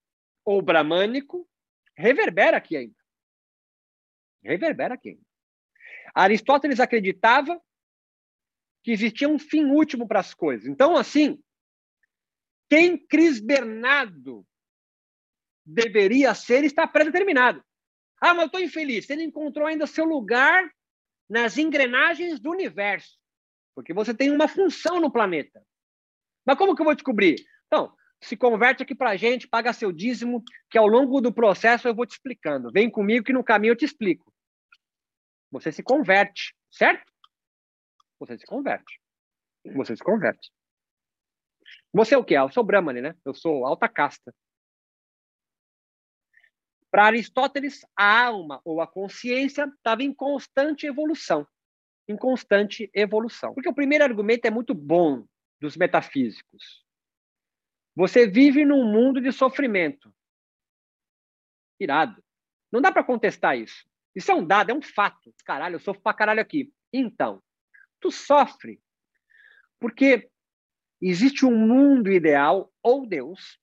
[0.45, 1.49] ou bramânico
[1.97, 2.95] reverbera aqui ainda.
[4.43, 5.27] Reverbera aqui ainda.
[6.15, 7.59] Aristóteles acreditava
[8.83, 10.69] que existia um fim último para as coisas.
[10.69, 11.43] Então, assim,
[12.69, 14.47] quem Cris Bernardo
[15.65, 17.65] deveria ser está predeterminado.
[18.25, 19.05] Ah, mas eu estou infeliz.
[19.05, 20.73] Você não encontrou ainda seu lugar
[21.29, 23.19] nas engrenagens do universo.
[23.75, 25.63] Porque você tem uma função no planeta.
[26.47, 27.37] Mas como que eu vou descobrir?
[27.67, 31.87] Então, se converte aqui para a gente, paga seu dízimo, que ao longo do processo
[31.87, 32.73] eu vou te explicando.
[32.73, 34.33] Vem comigo que no caminho eu te explico.
[35.51, 37.05] Você se converte, certo?
[38.19, 38.99] Você se converte.
[39.77, 40.51] Você se converte.
[41.93, 42.39] Você é o quê?
[42.39, 43.15] Eu sou Brahmani, né?
[43.23, 44.35] Eu sou alta casta.
[46.95, 51.45] Para Aristóteles, a alma ou a consciência estava em constante evolução.
[52.07, 53.53] Em constante evolução.
[53.53, 55.27] Porque o primeiro argumento é muito bom
[55.61, 56.87] dos metafísicos.
[57.97, 60.15] Você vive num mundo de sofrimento.
[61.81, 62.23] Irado.
[62.71, 63.85] Não dá para contestar isso.
[64.15, 65.35] Isso é um dado, é um fato.
[65.45, 66.73] Caralho, eu sofro pra caralho aqui.
[66.93, 67.43] Então,
[67.99, 68.81] tu sofre
[69.81, 70.31] porque
[71.03, 73.59] existe um mundo ideal ou Deus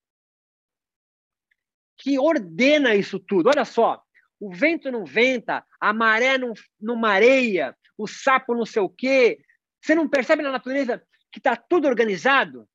[2.01, 3.49] que ordena isso tudo.
[3.49, 4.01] Olha só,
[4.39, 9.39] o vento não venta, a maré não, não mareia, o sapo não sei o quê.
[9.79, 12.67] Você não percebe na natureza que está tudo organizado?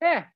[0.00, 0.28] É,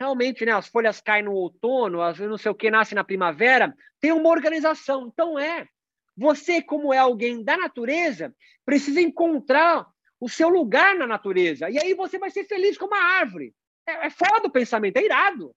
[0.00, 0.52] realmente, né?
[0.52, 3.76] As folhas caem no outono, as não sei o que nasce na primavera.
[4.00, 5.06] Tem uma organização.
[5.12, 5.68] Então é.
[6.16, 9.86] Você, como é alguém da natureza, precisa encontrar
[10.18, 11.68] o seu lugar na natureza.
[11.68, 13.54] E aí você vai ser feliz como uma árvore.
[13.86, 15.54] É, é fora do pensamento, é irado.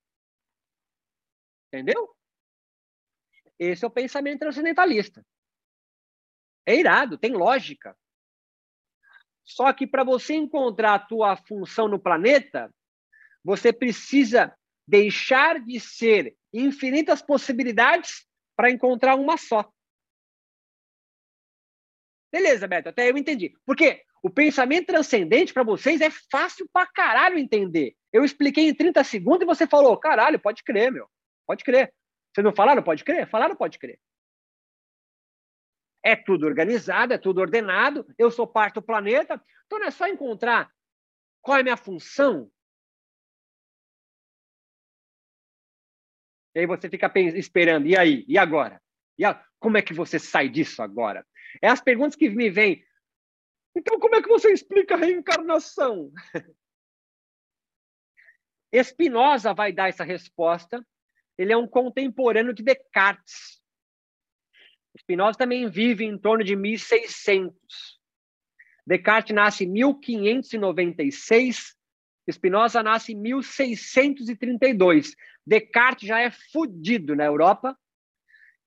[1.71, 2.15] Entendeu?
[3.58, 5.25] Esse é o pensamento transcendentalista.
[6.65, 7.95] É irado, tem lógica.
[9.43, 12.73] Só que para você encontrar a tua função no planeta,
[13.43, 14.55] você precisa
[14.88, 19.71] deixar de ser infinitas possibilidades para encontrar uma só.
[22.32, 23.53] Beleza, Beto, até eu entendi.
[23.65, 27.95] Porque o pensamento transcendente para vocês é fácil para caralho entender.
[28.12, 31.10] Eu expliquei em 30 segundos e você falou, caralho, pode crer, meu.
[31.49, 31.91] Pode crer.
[32.31, 33.27] Vocês não falaram pode crer?
[33.27, 33.99] Falaram pode crer.
[36.03, 40.07] É tudo organizado, é tudo ordenado, eu sou parte do planeta, então não é só
[40.07, 40.71] encontrar
[41.41, 42.51] qual é a minha função.
[46.53, 48.23] E aí você fica esperando, e aí?
[48.27, 48.79] E agora?
[49.17, 49.43] E a...
[49.59, 51.25] como é que você sai disso agora?
[51.63, 52.85] É as perguntas que me vêm.
[53.75, 56.12] Então, como é que você explica a reencarnação?
[58.83, 60.85] Spinoza vai dar essa resposta.
[61.39, 63.63] Ele é um contemporâneo de Descartes.
[64.97, 67.56] Spinoza também vive em torno de 1600.
[68.86, 71.78] Descartes nasce em 1596,
[72.30, 75.15] Spinoza nasce em 1632.
[75.45, 77.80] Descartes já é fudido na Europa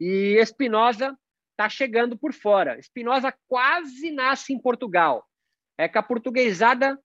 [0.01, 1.15] e Spinoza
[1.51, 2.81] está chegando por fora.
[2.81, 5.29] Spinoza quase nasce em Portugal.
[5.77, 6.99] É que a portuguesada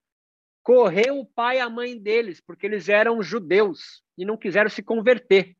[0.63, 4.81] correu o pai e a mãe deles, porque eles eram judeus e não quiseram se
[4.81, 5.56] converter.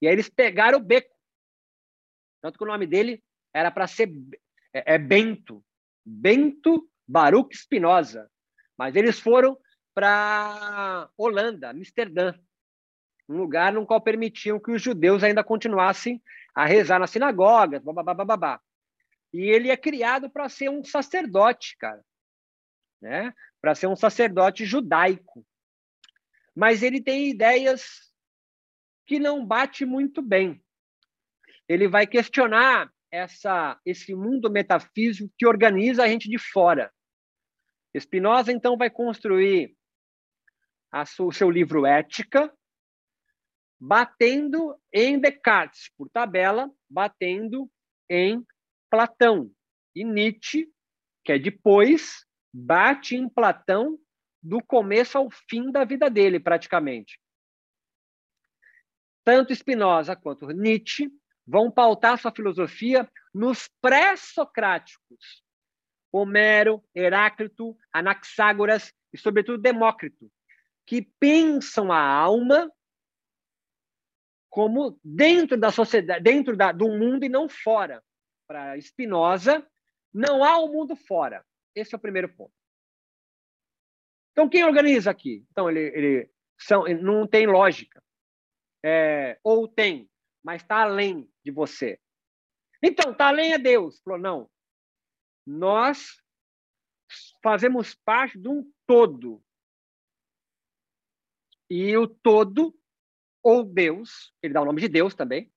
[0.00, 1.14] E aí eles pegaram o beco.
[2.42, 4.12] Tanto que o nome dele era para ser
[4.72, 5.64] é, é, Bento.
[6.04, 8.30] Bento Baruch Spinoza.
[8.76, 9.58] Mas eles foram
[9.94, 12.34] para Holanda, Amsterdã,
[13.26, 16.22] um lugar no qual permitiam que os judeus ainda continuassem
[16.54, 18.60] a rezar nas sinagogas, babá.
[19.32, 22.04] E ele é criado para ser um sacerdote, cara,
[23.00, 23.34] né?
[23.60, 25.46] Para ser um sacerdote judaico.
[26.54, 28.05] Mas ele tem ideias
[29.06, 30.62] que não bate muito bem.
[31.68, 36.92] Ele vai questionar essa esse mundo metafísico que organiza a gente de fora.
[37.98, 39.74] Spinoza então vai construir
[41.20, 42.52] o seu livro Ética,
[43.78, 47.70] batendo em Descartes, por tabela, batendo
[48.08, 48.44] em
[48.90, 49.50] Platão.
[49.94, 50.66] E Nietzsche,
[51.24, 53.98] que é depois, bate em Platão
[54.42, 57.20] do começo ao fim da vida dele, praticamente.
[59.26, 61.10] Tanto Spinoza quanto Nietzsche
[61.44, 65.42] vão pautar sua filosofia nos pré-socráticos.
[66.12, 70.30] Homero, Heráclito, Anaxágoras e, sobretudo, Demócrito,
[70.86, 72.70] que pensam a alma
[74.48, 78.00] como dentro da sociedade, dentro da, do mundo e não fora.
[78.46, 79.66] Para Spinoza,
[80.14, 81.44] não há o um mundo fora.
[81.74, 82.54] Esse é o primeiro ponto.
[84.30, 85.44] Então, quem organiza aqui?
[85.50, 88.05] Então, ele, ele são, não tem lógica.
[88.88, 90.08] É, ou tem,
[90.44, 91.98] mas está além de você.
[92.80, 94.00] Então, Talém é Deus.
[94.02, 94.50] Falou, não.
[95.44, 96.22] Nós
[97.42, 99.42] fazemos parte de um todo.
[101.68, 102.78] E o todo,
[103.42, 105.52] ou Deus, ele dá o nome de Deus também,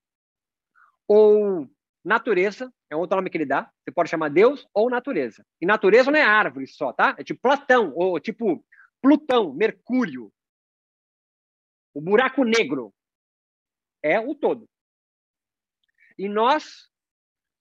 [1.06, 1.70] ou
[2.04, 3.70] natureza, é outro nome que ele dá.
[3.84, 5.46] Você pode chamar Deus ou natureza.
[5.60, 7.14] E natureza não é árvore só, tá?
[7.16, 8.64] É tipo Platão, ou tipo
[9.00, 10.32] Plutão, Mercúrio.
[11.94, 12.92] O buraco negro
[14.02, 14.68] é o todo.
[16.18, 16.88] E nós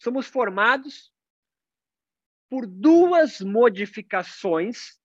[0.02, 1.12] somos formados
[2.50, 5.00] por duas modificações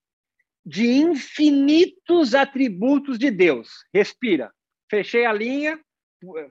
[0.64, 3.84] de infinitos atributos de Deus.
[3.92, 4.52] Respira.
[4.90, 5.82] Fechei a linha,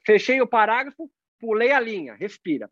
[0.06, 2.14] fechei o parágrafo, pulei a linha.
[2.14, 2.72] Respira.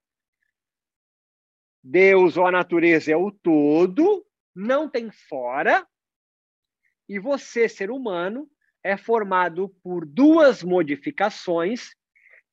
[1.84, 5.88] Deus ou a natureza é o todo, não tem fora,
[7.10, 8.50] e você, ser humano,
[8.84, 11.96] é formado por duas modificações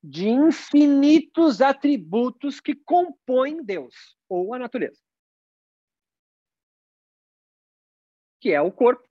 [0.02, 5.00] de infinitos atributos que compõem Deus ou a natureza.
[8.40, 9.08] Que é o corpo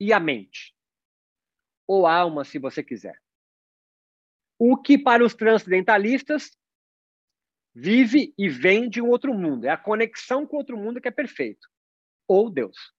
[0.00, 0.74] e a mente.
[1.86, 3.20] Ou alma, se você quiser.
[4.58, 6.58] O que para os transcendentalistas
[7.72, 9.64] vive e vem de um outro mundo.
[9.64, 11.68] É a conexão com outro mundo que é perfeito.
[12.26, 12.92] Ou Deus.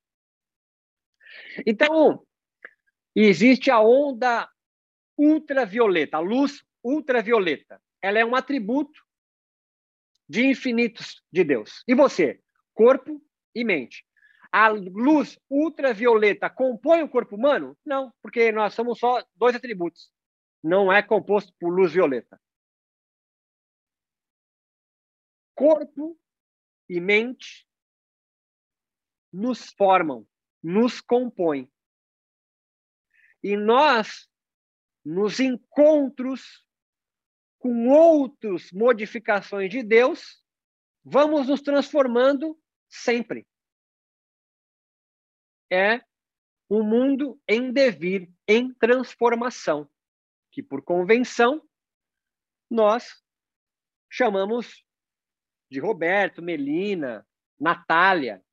[1.65, 2.25] Então,
[3.13, 4.49] existe a onda
[5.17, 7.81] ultravioleta, a luz ultravioleta.
[8.01, 8.99] Ela é um atributo
[10.27, 11.83] de infinitos de Deus.
[11.87, 12.41] E você?
[12.73, 13.21] Corpo
[13.53, 14.05] e mente.
[14.51, 17.77] A luz ultravioleta compõe o corpo humano?
[17.85, 20.11] Não, porque nós somos só dois atributos.
[20.63, 22.39] Não é composto por luz violeta.
[25.55, 26.17] Corpo
[26.87, 27.67] e mente
[29.31, 30.27] nos formam,
[30.63, 31.71] nos compõem.
[33.43, 34.27] E nós,
[35.05, 36.67] nos encontros
[37.59, 40.41] com outras modificações de Deus,
[41.03, 42.57] vamos nos transformando
[42.87, 43.45] sempre.
[45.71, 46.01] É
[46.69, 49.89] um mundo em devir, em transformação,
[50.51, 51.61] que por convenção
[52.69, 53.21] nós
[54.09, 54.83] chamamos
[55.69, 57.27] de Roberto, Melina,
[57.59, 58.43] Natália.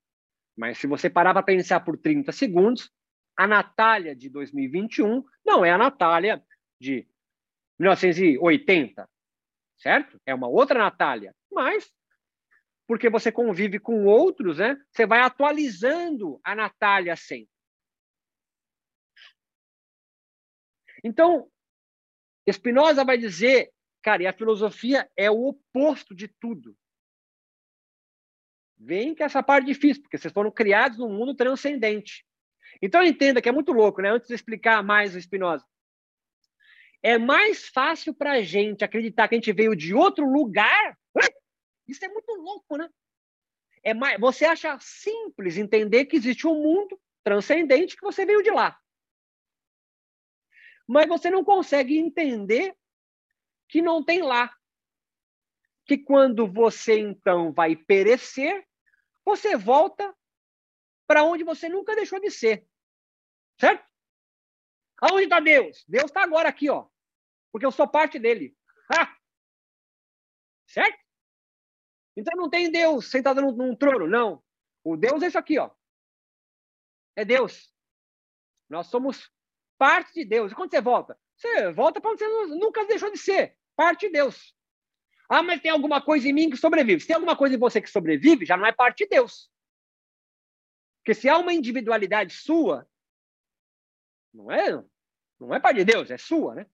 [0.57, 2.91] Mas se você parar para pensar por 30 segundos,
[3.37, 6.45] a Natália de 2021 não é a Natália
[6.81, 7.07] de
[7.79, 9.09] 1980,
[9.79, 10.21] certo?
[10.25, 11.93] É uma outra Natália, mas
[12.87, 14.77] porque você convive com outros, né?
[14.91, 17.51] Você vai atualizando a Natália sempre.
[21.03, 21.51] Então,
[22.51, 23.73] Spinoza vai dizer,
[24.03, 26.77] cara, e a filosofia é o oposto de tudo.
[28.79, 32.25] Vem que essa parte é difícil, porque vocês foram criados num mundo transcendente.
[32.81, 34.11] Então entenda que é muito louco, né?
[34.11, 35.65] Antes de explicar mais o Spinoza.
[37.07, 40.99] É mais fácil para a gente acreditar que a gente veio de outro lugar.
[41.87, 42.91] Isso é muito louco, né?
[43.81, 48.51] É mais, você acha simples entender que existe um mundo transcendente que você veio de
[48.51, 48.77] lá.
[50.85, 52.77] Mas você não consegue entender
[53.69, 54.53] que não tem lá.
[55.85, 58.67] Que quando você então vai perecer,
[59.25, 60.13] você volta
[61.07, 62.67] para onde você nunca deixou de ser.
[63.61, 63.87] Certo?
[65.01, 65.85] Aonde está Deus?
[65.87, 66.89] Deus está agora aqui, ó.
[67.57, 68.55] Porque eu sou parte dele.
[68.93, 69.17] Ha!
[70.67, 70.99] Certo?
[72.15, 74.45] Então não tem Deus sentado num, num trono, não.
[74.85, 75.71] O Deus é isso aqui, ó.
[77.17, 77.75] É Deus.
[78.69, 79.33] Nós somos
[79.79, 80.53] parte de Deus.
[80.53, 81.19] E quando você volta?
[81.35, 83.57] Você volta para onde você nunca deixou de ser.
[83.75, 84.55] Parte de Deus.
[85.27, 87.01] Ah, mas tem alguma coisa em mim que sobrevive.
[87.01, 89.51] Se tem alguma coisa em você que sobrevive, já não é parte de Deus.
[90.99, 92.87] Porque se há uma individualidade sua,
[94.35, 94.85] não é,
[95.41, 96.67] não é parte de Deus, é sua, né?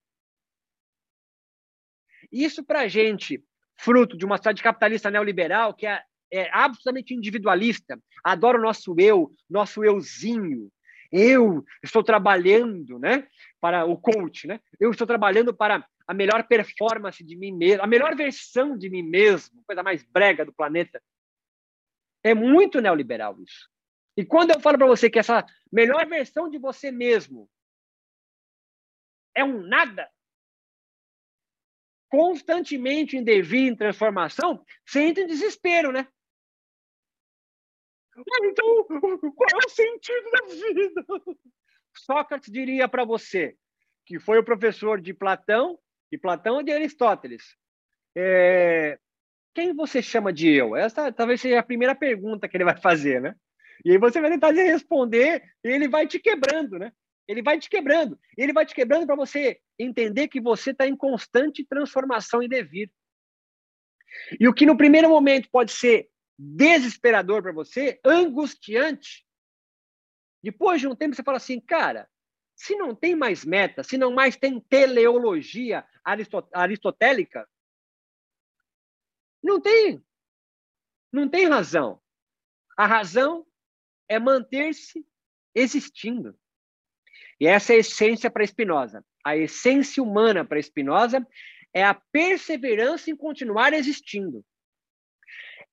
[2.33, 3.43] Isso para a gente,
[3.77, 9.31] fruto de uma sociedade capitalista neoliberal que é, é absolutamente individualista, adora o nosso eu,
[9.47, 10.71] nosso euzinho.
[11.11, 13.27] Eu estou trabalhando, né,
[13.61, 14.59] para o coach, né?
[14.79, 19.03] Eu estou trabalhando para a melhor performance de mim mesmo, a melhor versão de mim
[19.03, 20.99] mesmo, coisa mais brega do planeta.
[22.23, 23.69] É muito neoliberal isso.
[24.17, 27.47] E quando eu falo para você que essa melhor versão de você mesmo
[29.35, 30.09] é um nada,
[32.13, 34.63] constantemente em devir, em transformação,
[34.95, 36.07] entra em desespero, né?
[38.43, 41.05] Então, qual é o sentido da vida?
[41.97, 43.55] Sócrates diria para você,
[44.05, 45.79] que foi o professor de Platão,
[46.11, 47.57] de Platão e de Aristóteles.
[48.15, 48.99] É,
[49.55, 50.75] quem você chama de eu?
[50.75, 53.35] Essa talvez seja a primeira pergunta que ele vai fazer, né?
[53.83, 56.93] E aí você vai tentar responder e ele vai te quebrando, né?
[57.27, 58.19] Ele vai te quebrando.
[58.37, 62.91] Ele vai te quebrando para você entender que você está em constante transformação e devir.
[64.39, 69.25] E o que no primeiro momento pode ser desesperador para você, angustiante,
[70.43, 72.09] depois de um tempo você fala assim, cara,
[72.55, 75.85] se não tem mais meta, se não mais tem teleologia
[76.53, 77.47] aristotélica,
[79.41, 80.03] não tem.
[81.11, 82.01] Não tem razão.
[82.77, 83.45] A razão
[84.07, 85.05] é manter-se
[85.53, 86.37] existindo.
[87.39, 89.03] E essa é a essência para Spinoza.
[89.23, 91.25] A essência humana para Spinoza
[91.73, 94.45] é a perseverança em continuar existindo.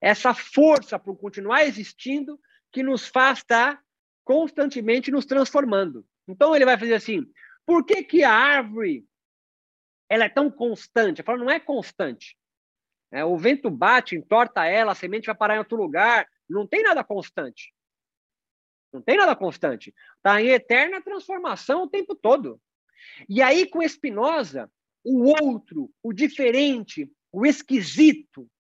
[0.01, 2.41] Essa força para continuar existindo
[2.73, 3.83] que nos faz estar
[4.25, 6.07] constantemente nos transformando.
[6.27, 7.27] Então ele vai fazer assim:
[7.67, 9.05] por que, que a árvore
[10.09, 11.23] ela é tão constante?
[11.27, 12.37] Eu não é constante.
[13.13, 16.27] É, o vento bate, entorta ela, a semente vai parar em outro lugar.
[16.49, 17.73] Não tem nada constante.
[18.93, 19.95] Não tem nada constante.
[20.17, 22.61] Está em eterna transformação o tempo todo.
[23.29, 24.71] E aí, com Espinosa,
[25.05, 28.51] o outro, o diferente, o esquisito,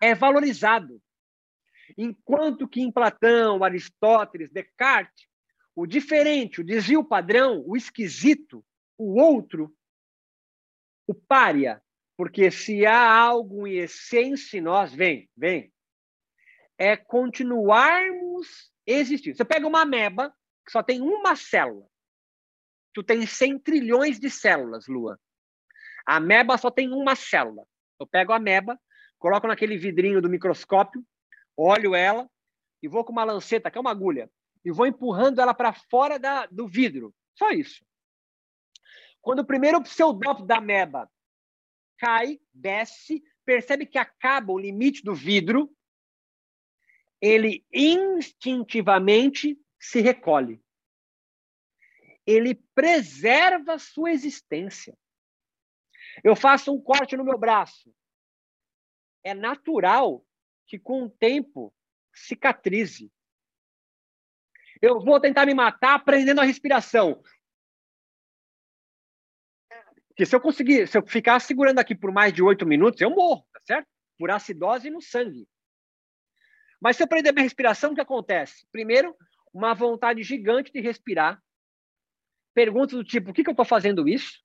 [0.00, 1.00] é valorizado.
[1.96, 5.26] Enquanto que em Platão, Aristóteles, Descartes,
[5.74, 8.64] o diferente, o desvio padrão, o esquisito,
[8.98, 9.74] o outro,
[11.06, 11.82] o pária,
[12.16, 15.72] porque se há algo em essência em nós, vem, vem,
[16.78, 19.36] é continuarmos existindo.
[19.36, 20.34] Você pega uma ameba,
[20.64, 21.86] que só tem uma célula.
[22.92, 25.20] Tu tem 100 trilhões de células, Lua.
[26.06, 27.66] A ameba só tem uma célula.
[27.98, 28.78] Eu pego a ameba,
[29.18, 31.04] coloco naquele vidrinho do microscópio,
[31.56, 32.28] olho ela
[32.82, 34.30] e vou com uma lanceta, que é uma agulha,
[34.64, 37.14] e vou empurrando ela para fora da, do vidro.
[37.34, 37.84] Só isso.
[39.20, 41.10] Quando o primeiro pseudópito da ameba
[41.98, 45.75] cai, desce, percebe que acaba o limite do vidro,
[47.26, 50.62] ele instintivamente se recolhe.
[52.24, 54.96] Ele preserva sua existência.
[56.22, 57.92] Eu faço um corte no meu braço.
[59.24, 60.24] É natural
[60.66, 61.74] que com o tempo
[62.14, 63.12] cicatrize.
[64.80, 67.22] Eu vou tentar me matar prendendo a respiração.
[70.08, 73.10] Porque se eu conseguir, se eu ficar segurando aqui por mais de oito minutos, eu
[73.10, 73.88] morro, tá certo?
[74.18, 75.46] Por acidose no sangue.
[76.86, 78.64] Mas se eu prender minha respiração, o que acontece?
[78.70, 79.12] Primeiro,
[79.52, 81.42] uma vontade gigante de respirar.
[82.54, 84.40] Perguntas do tipo: por que, que eu estou fazendo isso?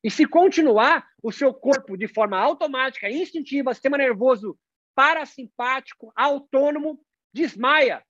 [0.00, 4.56] E se continuar, o seu corpo, de forma automática, instintiva, sistema nervoso
[4.94, 7.04] parasimpático, autônomo,
[7.34, 8.00] desmaia.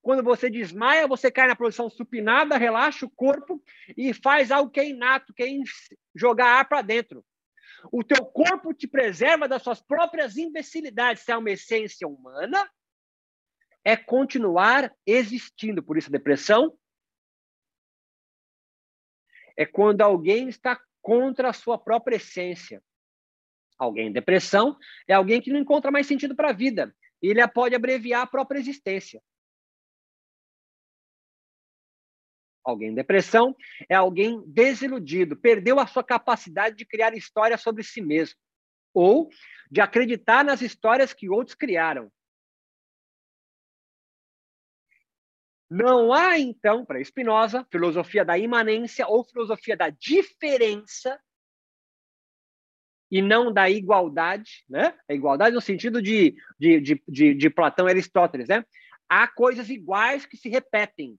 [0.00, 3.60] Quando você desmaia, você cai na posição supinada, relaxa o corpo
[3.96, 5.48] e faz algo que é inato, que é
[6.14, 7.26] jogar ar para dentro.
[7.92, 11.22] O teu corpo te preserva das suas próprias imbecilidades.
[11.22, 12.70] Se é uma essência humana,
[13.84, 15.82] é continuar existindo.
[15.82, 16.76] Por isso, depressão
[19.56, 22.82] é quando alguém está contra a sua própria essência.
[23.78, 24.76] Alguém em depressão
[25.06, 26.94] é alguém que não encontra mais sentido para a vida.
[27.20, 29.22] Ele pode abreviar a própria existência.
[32.64, 33.54] Alguém em depressão
[33.88, 38.38] é alguém desiludido, perdeu a sua capacidade de criar histórias sobre si mesmo
[38.94, 39.28] ou
[39.70, 42.10] de acreditar nas histórias que outros criaram.
[45.68, 51.18] Não há, então, para Spinoza, filosofia da imanência ou filosofia da diferença
[53.10, 54.96] e não da igualdade, né?
[55.08, 58.64] A igualdade no sentido de, de, de, de, de Platão e Aristóteles, né?
[59.08, 61.18] Há coisas iguais que se repetem.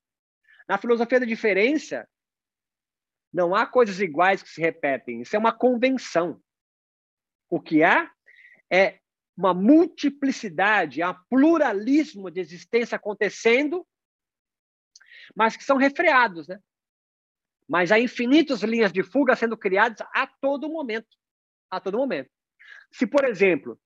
[0.68, 2.08] Na filosofia da diferença,
[3.32, 5.22] não há coisas iguais que se repetem.
[5.22, 6.42] Isso é uma convenção.
[7.50, 8.12] O que há
[8.72, 9.00] é
[9.38, 13.86] uma multiplicidade, há pluralismo de existência acontecendo,
[15.36, 16.60] mas que são refreados, né?
[17.68, 21.18] Mas há infinitas linhas de fuga sendo criadas a todo momento.
[21.70, 22.30] A todo momento.
[22.92, 23.80] Se, por exemplo,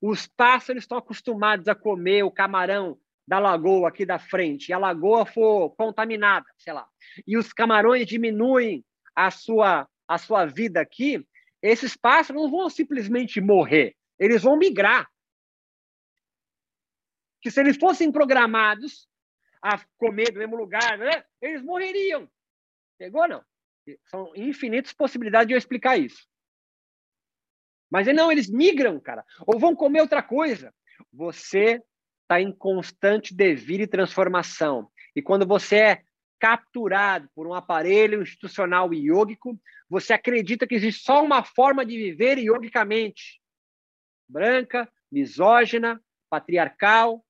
[0.00, 4.78] os pássaros estão acostumados a comer o camarão da lagoa aqui da frente e a
[4.78, 6.86] lagoa for contaminada, sei lá,
[7.26, 11.26] e os camarões diminuem a sua, a sua vida aqui,
[11.62, 15.10] esses pássaros não vão simplesmente morrer, eles vão migrar.
[17.40, 19.08] Que se eles fossem programados
[19.62, 22.28] a comer do mesmo lugar, né, eles morreriam.
[22.98, 23.42] Pegou, não?
[24.06, 26.26] São infinitas possibilidades de eu explicar isso.
[27.90, 29.24] Mas não, eles migram, cara.
[29.46, 30.74] Ou vão comer outra coisa.
[31.12, 31.82] Você
[32.34, 34.90] está em constante devir e transformação.
[35.14, 36.02] E quando você é
[36.38, 39.58] capturado por um aparelho institucional iógico,
[39.88, 43.40] você acredita que existe só uma forma de viver iogicamente.
[44.28, 47.24] Branca, misógina, patriarcal,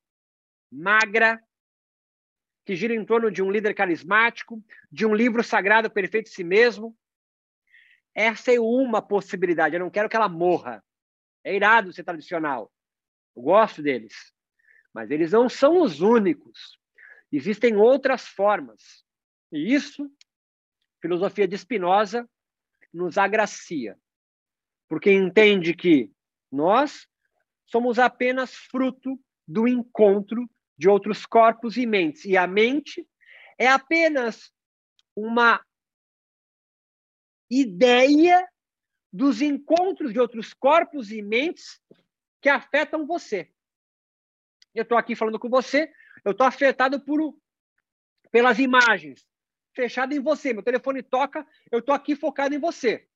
[0.73, 1.41] magra,
[2.65, 6.43] que gira em torno de um líder carismático, de um livro sagrado perfeito de si
[6.43, 6.97] mesmo.
[8.15, 9.75] Essa é uma possibilidade.
[9.75, 10.83] Eu não quero que ela morra.
[11.45, 12.73] É irado ser tradicional.
[13.37, 14.35] Eu gosto deles.
[14.95, 16.79] Mas eles não são os únicos.
[17.33, 19.05] Existem outras formas.
[19.53, 20.09] E isso,
[21.03, 22.29] filosofia de Spinoza
[22.93, 23.99] nos agracia.
[24.89, 26.13] Porque entende que
[26.51, 27.09] nós
[27.67, 32.25] somos apenas fruto do encontro de outros corpos e mentes.
[32.25, 33.07] E a mente
[33.59, 34.53] é apenas
[35.17, 35.65] uma
[37.51, 38.49] ideia
[39.13, 41.81] dos encontros de outros corpos e mentes
[42.41, 43.54] que afetam você.
[44.75, 45.91] Eu estou aqui falando com você,
[46.25, 47.35] eu estou afetado por,
[48.31, 49.25] pelas imagens,
[49.75, 50.53] fechado em você.
[50.53, 53.07] Meu telefone toca, eu estou aqui focado em você.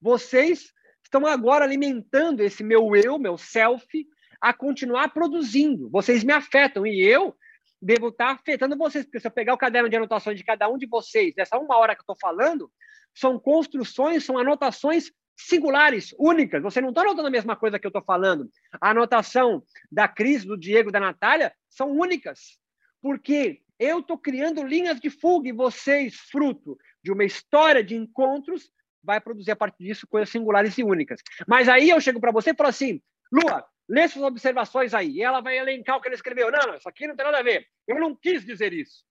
[0.00, 4.06] Vocês estão agora alimentando esse meu eu, meu self,
[4.40, 5.88] a continuar produzindo.
[5.90, 7.36] Vocês me afetam e eu
[7.80, 10.76] devo estar afetando vocês, porque se eu pegar o caderno de anotações de cada um
[10.76, 12.70] de vocês, dessa uma hora que eu estou falando,
[13.14, 15.10] são construções, são anotações
[15.46, 16.62] singulares, únicas.
[16.62, 18.50] Você não está anotando a mesma coisa que eu estou falando.
[18.80, 22.58] A anotação da Cris, do Diego, da Natália, são únicas.
[23.02, 28.70] Porque eu estou criando linhas de fuga e vocês, fruto de uma história de encontros,
[29.02, 31.20] vai produzir a partir disso coisas singulares e únicas.
[31.48, 33.00] Mas aí eu chego para você e falo assim,
[33.32, 35.10] Lua, lê suas observações aí.
[35.12, 36.50] E ela vai elencar o que ele escreveu.
[36.50, 37.66] Não, não, isso aqui não tem nada a ver.
[37.86, 39.04] Eu não quis dizer isso.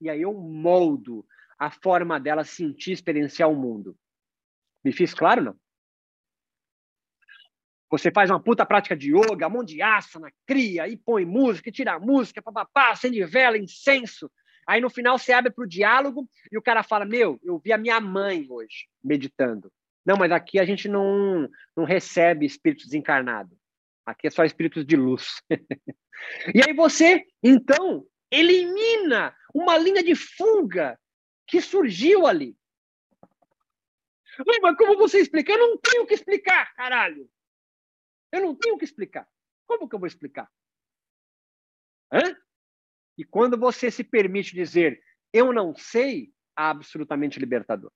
[0.00, 1.26] E aí eu moldo
[1.58, 3.94] a forma dela sentir, experienciar o mundo.
[4.84, 5.56] Me fiz claro, não?
[7.90, 11.72] Você faz uma puta prática de yoga, mão de asana, cria, e põe música, e
[11.72, 14.30] tira música, papapá, acende vela, incenso.
[14.66, 17.72] Aí no final você abre para o diálogo e o cara fala: Meu, eu vi
[17.72, 19.72] a minha mãe hoje meditando.
[20.06, 23.58] Não, mas aqui a gente não, não recebe espíritos desencarnados.
[24.06, 25.42] Aqui é só espíritos de luz.
[26.54, 30.98] e aí você, então, elimina uma linha de fuga
[31.46, 32.56] que surgiu ali.
[34.62, 35.52] Mas como você explica?
[35.52, 37.28] Eu não tenho que explicar, caralho.
[38.32, 39.28] Eu não tenho que explicar.
[39.66, 40.50] Como que eu vou explicar?
[42.12, 42.36] Hã?
[43.18, 45.00] E quando você se permite dizer
[45.32, 47.92] eu não sei, absolutamente libertador.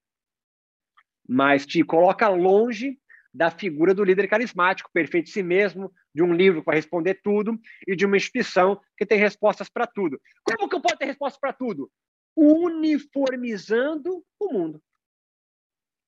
[1.29, 2.99] Mas te coloca longe
[3.33, 7.59] da figura do líder carismático, perfeito de si mesmo, de um livro para responder tudo
[7.87, 10.21] e de uma instituição que tem respostas para tudo.
[10.45, 11.91] Como que eu posso ter respostas para tudo?
[12.37, 14.81] Uniformizando o mundo.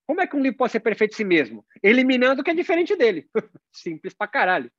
[0.06, 1.66] Como é que um livro pode ser perfeito de si mesmo?
[1.82, 3.28] Eliminando o que é diferente dele.
[3.72, 4.70] Simples pra caralho.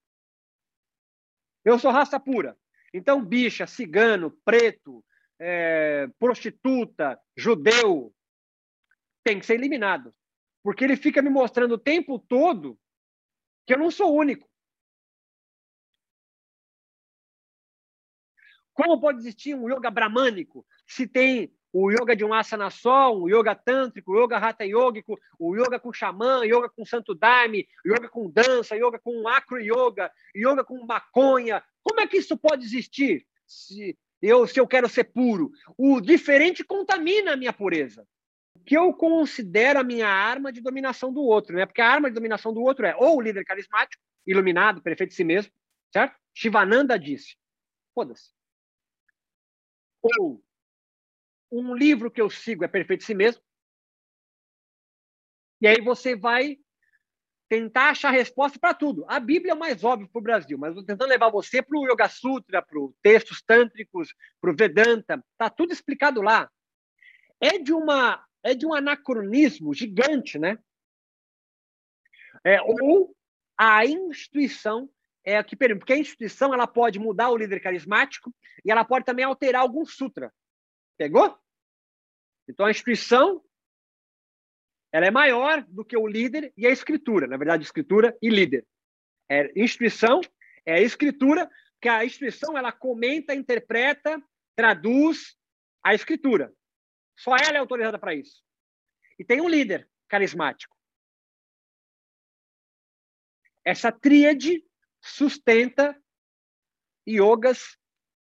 [1.65, 2.57] Eu sou raça pura.
[2.93, 5.03] Então, bicha, cigano, preto,
[5.37, 8.15] é, prostituta, judeu,
[9.23, 10.15] tem que ser eliminado.
[10.63, 12.79] Porque ele fica me mostrando o tempo todo
[13.65, 14.49] que eu não sou único.
[18.71, 23.29] Como pode existir um yoga bramânico se tem o yoga de um asana só, o
[23.29, 28.09] yoga tântrico, o yoga hatha yogico, o yoga com xamã, yoga com santo daime, yoga
[28.09, 31.63] com dança, yoga com acro yoga, yoga com maconha.
[31.83, 35.51] Como é que isso pode existir se eu, se eu quero ser puro?
[35.77, 38.07] O diferente contamina a minha pureza.
[38.55, 41.65] O que eu considero a minha arma de dominação do outro, né?
[41.65, 45.15] Porque a arma de dominação do outro é ou o líder carismático, iluminado, prefeito de
[45.15, 45.51] si mesmo,
[45.91, 46.17] certo?
[46.33, 47.37] Shivananda disse.
[47.93, 48.31] Foda-se.
[50.01, 50.41] Ou
[51.51, 53.41] um livro que eu sigo é perfeito em si mesmo.
[55.61, 56.57] E aí você vai
[57.49, 59.05] tentar achar resposta para tudo.
[59.07, 61.77] A Bíblia é o mais óbvio para o Brasil, mas estou tentando levar você para
[61.77, 65.23] o Yoga Sutra, para os textos tântricos, para o Vedanta.
[65.31, 66.49] Está tudo explicado lá.
[67.39, 70.57] É de uma é de um anacronismo gigante, né?
[72.43, 73.15] É, ou
[73.57, 74.89] a instituição
[75.23, 78.33] é a que permite, porque a instituição ela pode mudar o líder carismático
[78.63, 80.31] e ela pode também alterar algum sutra.
[80.97, 81.37] Pegou?
[82.47, 83.43] Então a instituição
[84.91, 88.65] ela é maior do que o líder e a escritura, na verdade, escritura e líder.
[89.29, 90.21] É instituição
[90.65, 91.49] é a escritura,
[91.81, 94.21] que a instituição ela comenta, interpreta,
[94.53, 95.37] traduz
[95.81, 96.53] a escritura.
[97.17, 98.43] Só ela é autorizada para isso.
[99.17, 100.75] E tem um líder carismático.
[103.63, 104.61] Essa tríade
[105.01, 105.97] sustenta
[107.07, 107.77] yogas,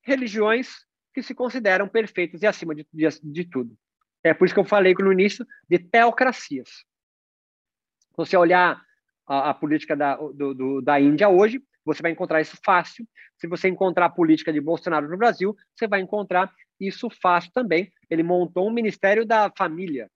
[0.02, 3.76] religiões que se consideram perfeitos e acima de, de, de tudo.
[4.22, 6.68] É por isso que eu falei no início de teocracias.
[6.68, 8.82] Se você olhar
[9.26, 13.06] a, a política da, do, do, da Índia hoje, você vai encontrar isso fácil.
[13.38, 17.92] Se você encontrar a política de Bolsonaro no Brasil, você vai encontrar isso fácil também.
[18.10, 20.10] Ele montou um Ministério da Família,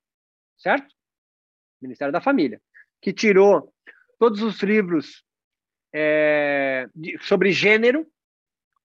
[0.57, 0.93] certo?
[1.81, 2.61] Ministério da Família,
[3.01, 3.73] que tirou
[4.19, 5.23] todos os livros
[5.93, 8.07] é, de, sobre gênero,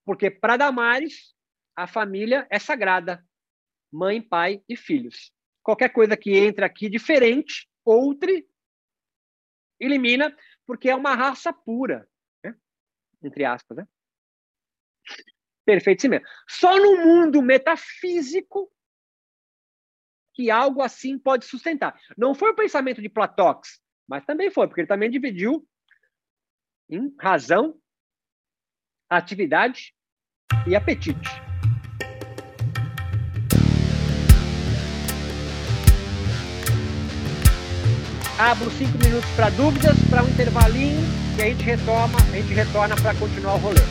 [0.05, 1.33] porque para Damares
[1.79, 3.25] a família é sagrada.
[3.89, 5.33] Mãe, pai e filhos.
[5.63, 8.47] Qualquer coisa que entre aqui diferente, outre,
[9.79, 12.07] Elimina porque é uma raça pura,
[12.43, 12.53] né?
[13.23, 13.77] entre aspas.
[13.77, 13.87] Né?
[15.65, 16.27] Perfeito, sim mesmo.
[16.49, 18.69] Só no mundo metafísico
[20.33, 21.97] que algo assim pode sustentar.
[22.17, 25.65] Não foi o pensamento de Platóx, mas também foi, porque ele também dividiu
[26.89, 27.79] em razão,
[29.09, 29.95] atividade
[30.67, 31.48] e apetite.
[38.39, 41.05] Abro cinco minutos para dúvidas, para um intervalinho,
[41.37, 43.81] e a gente retoma, a gente retorna para continuar o rolê.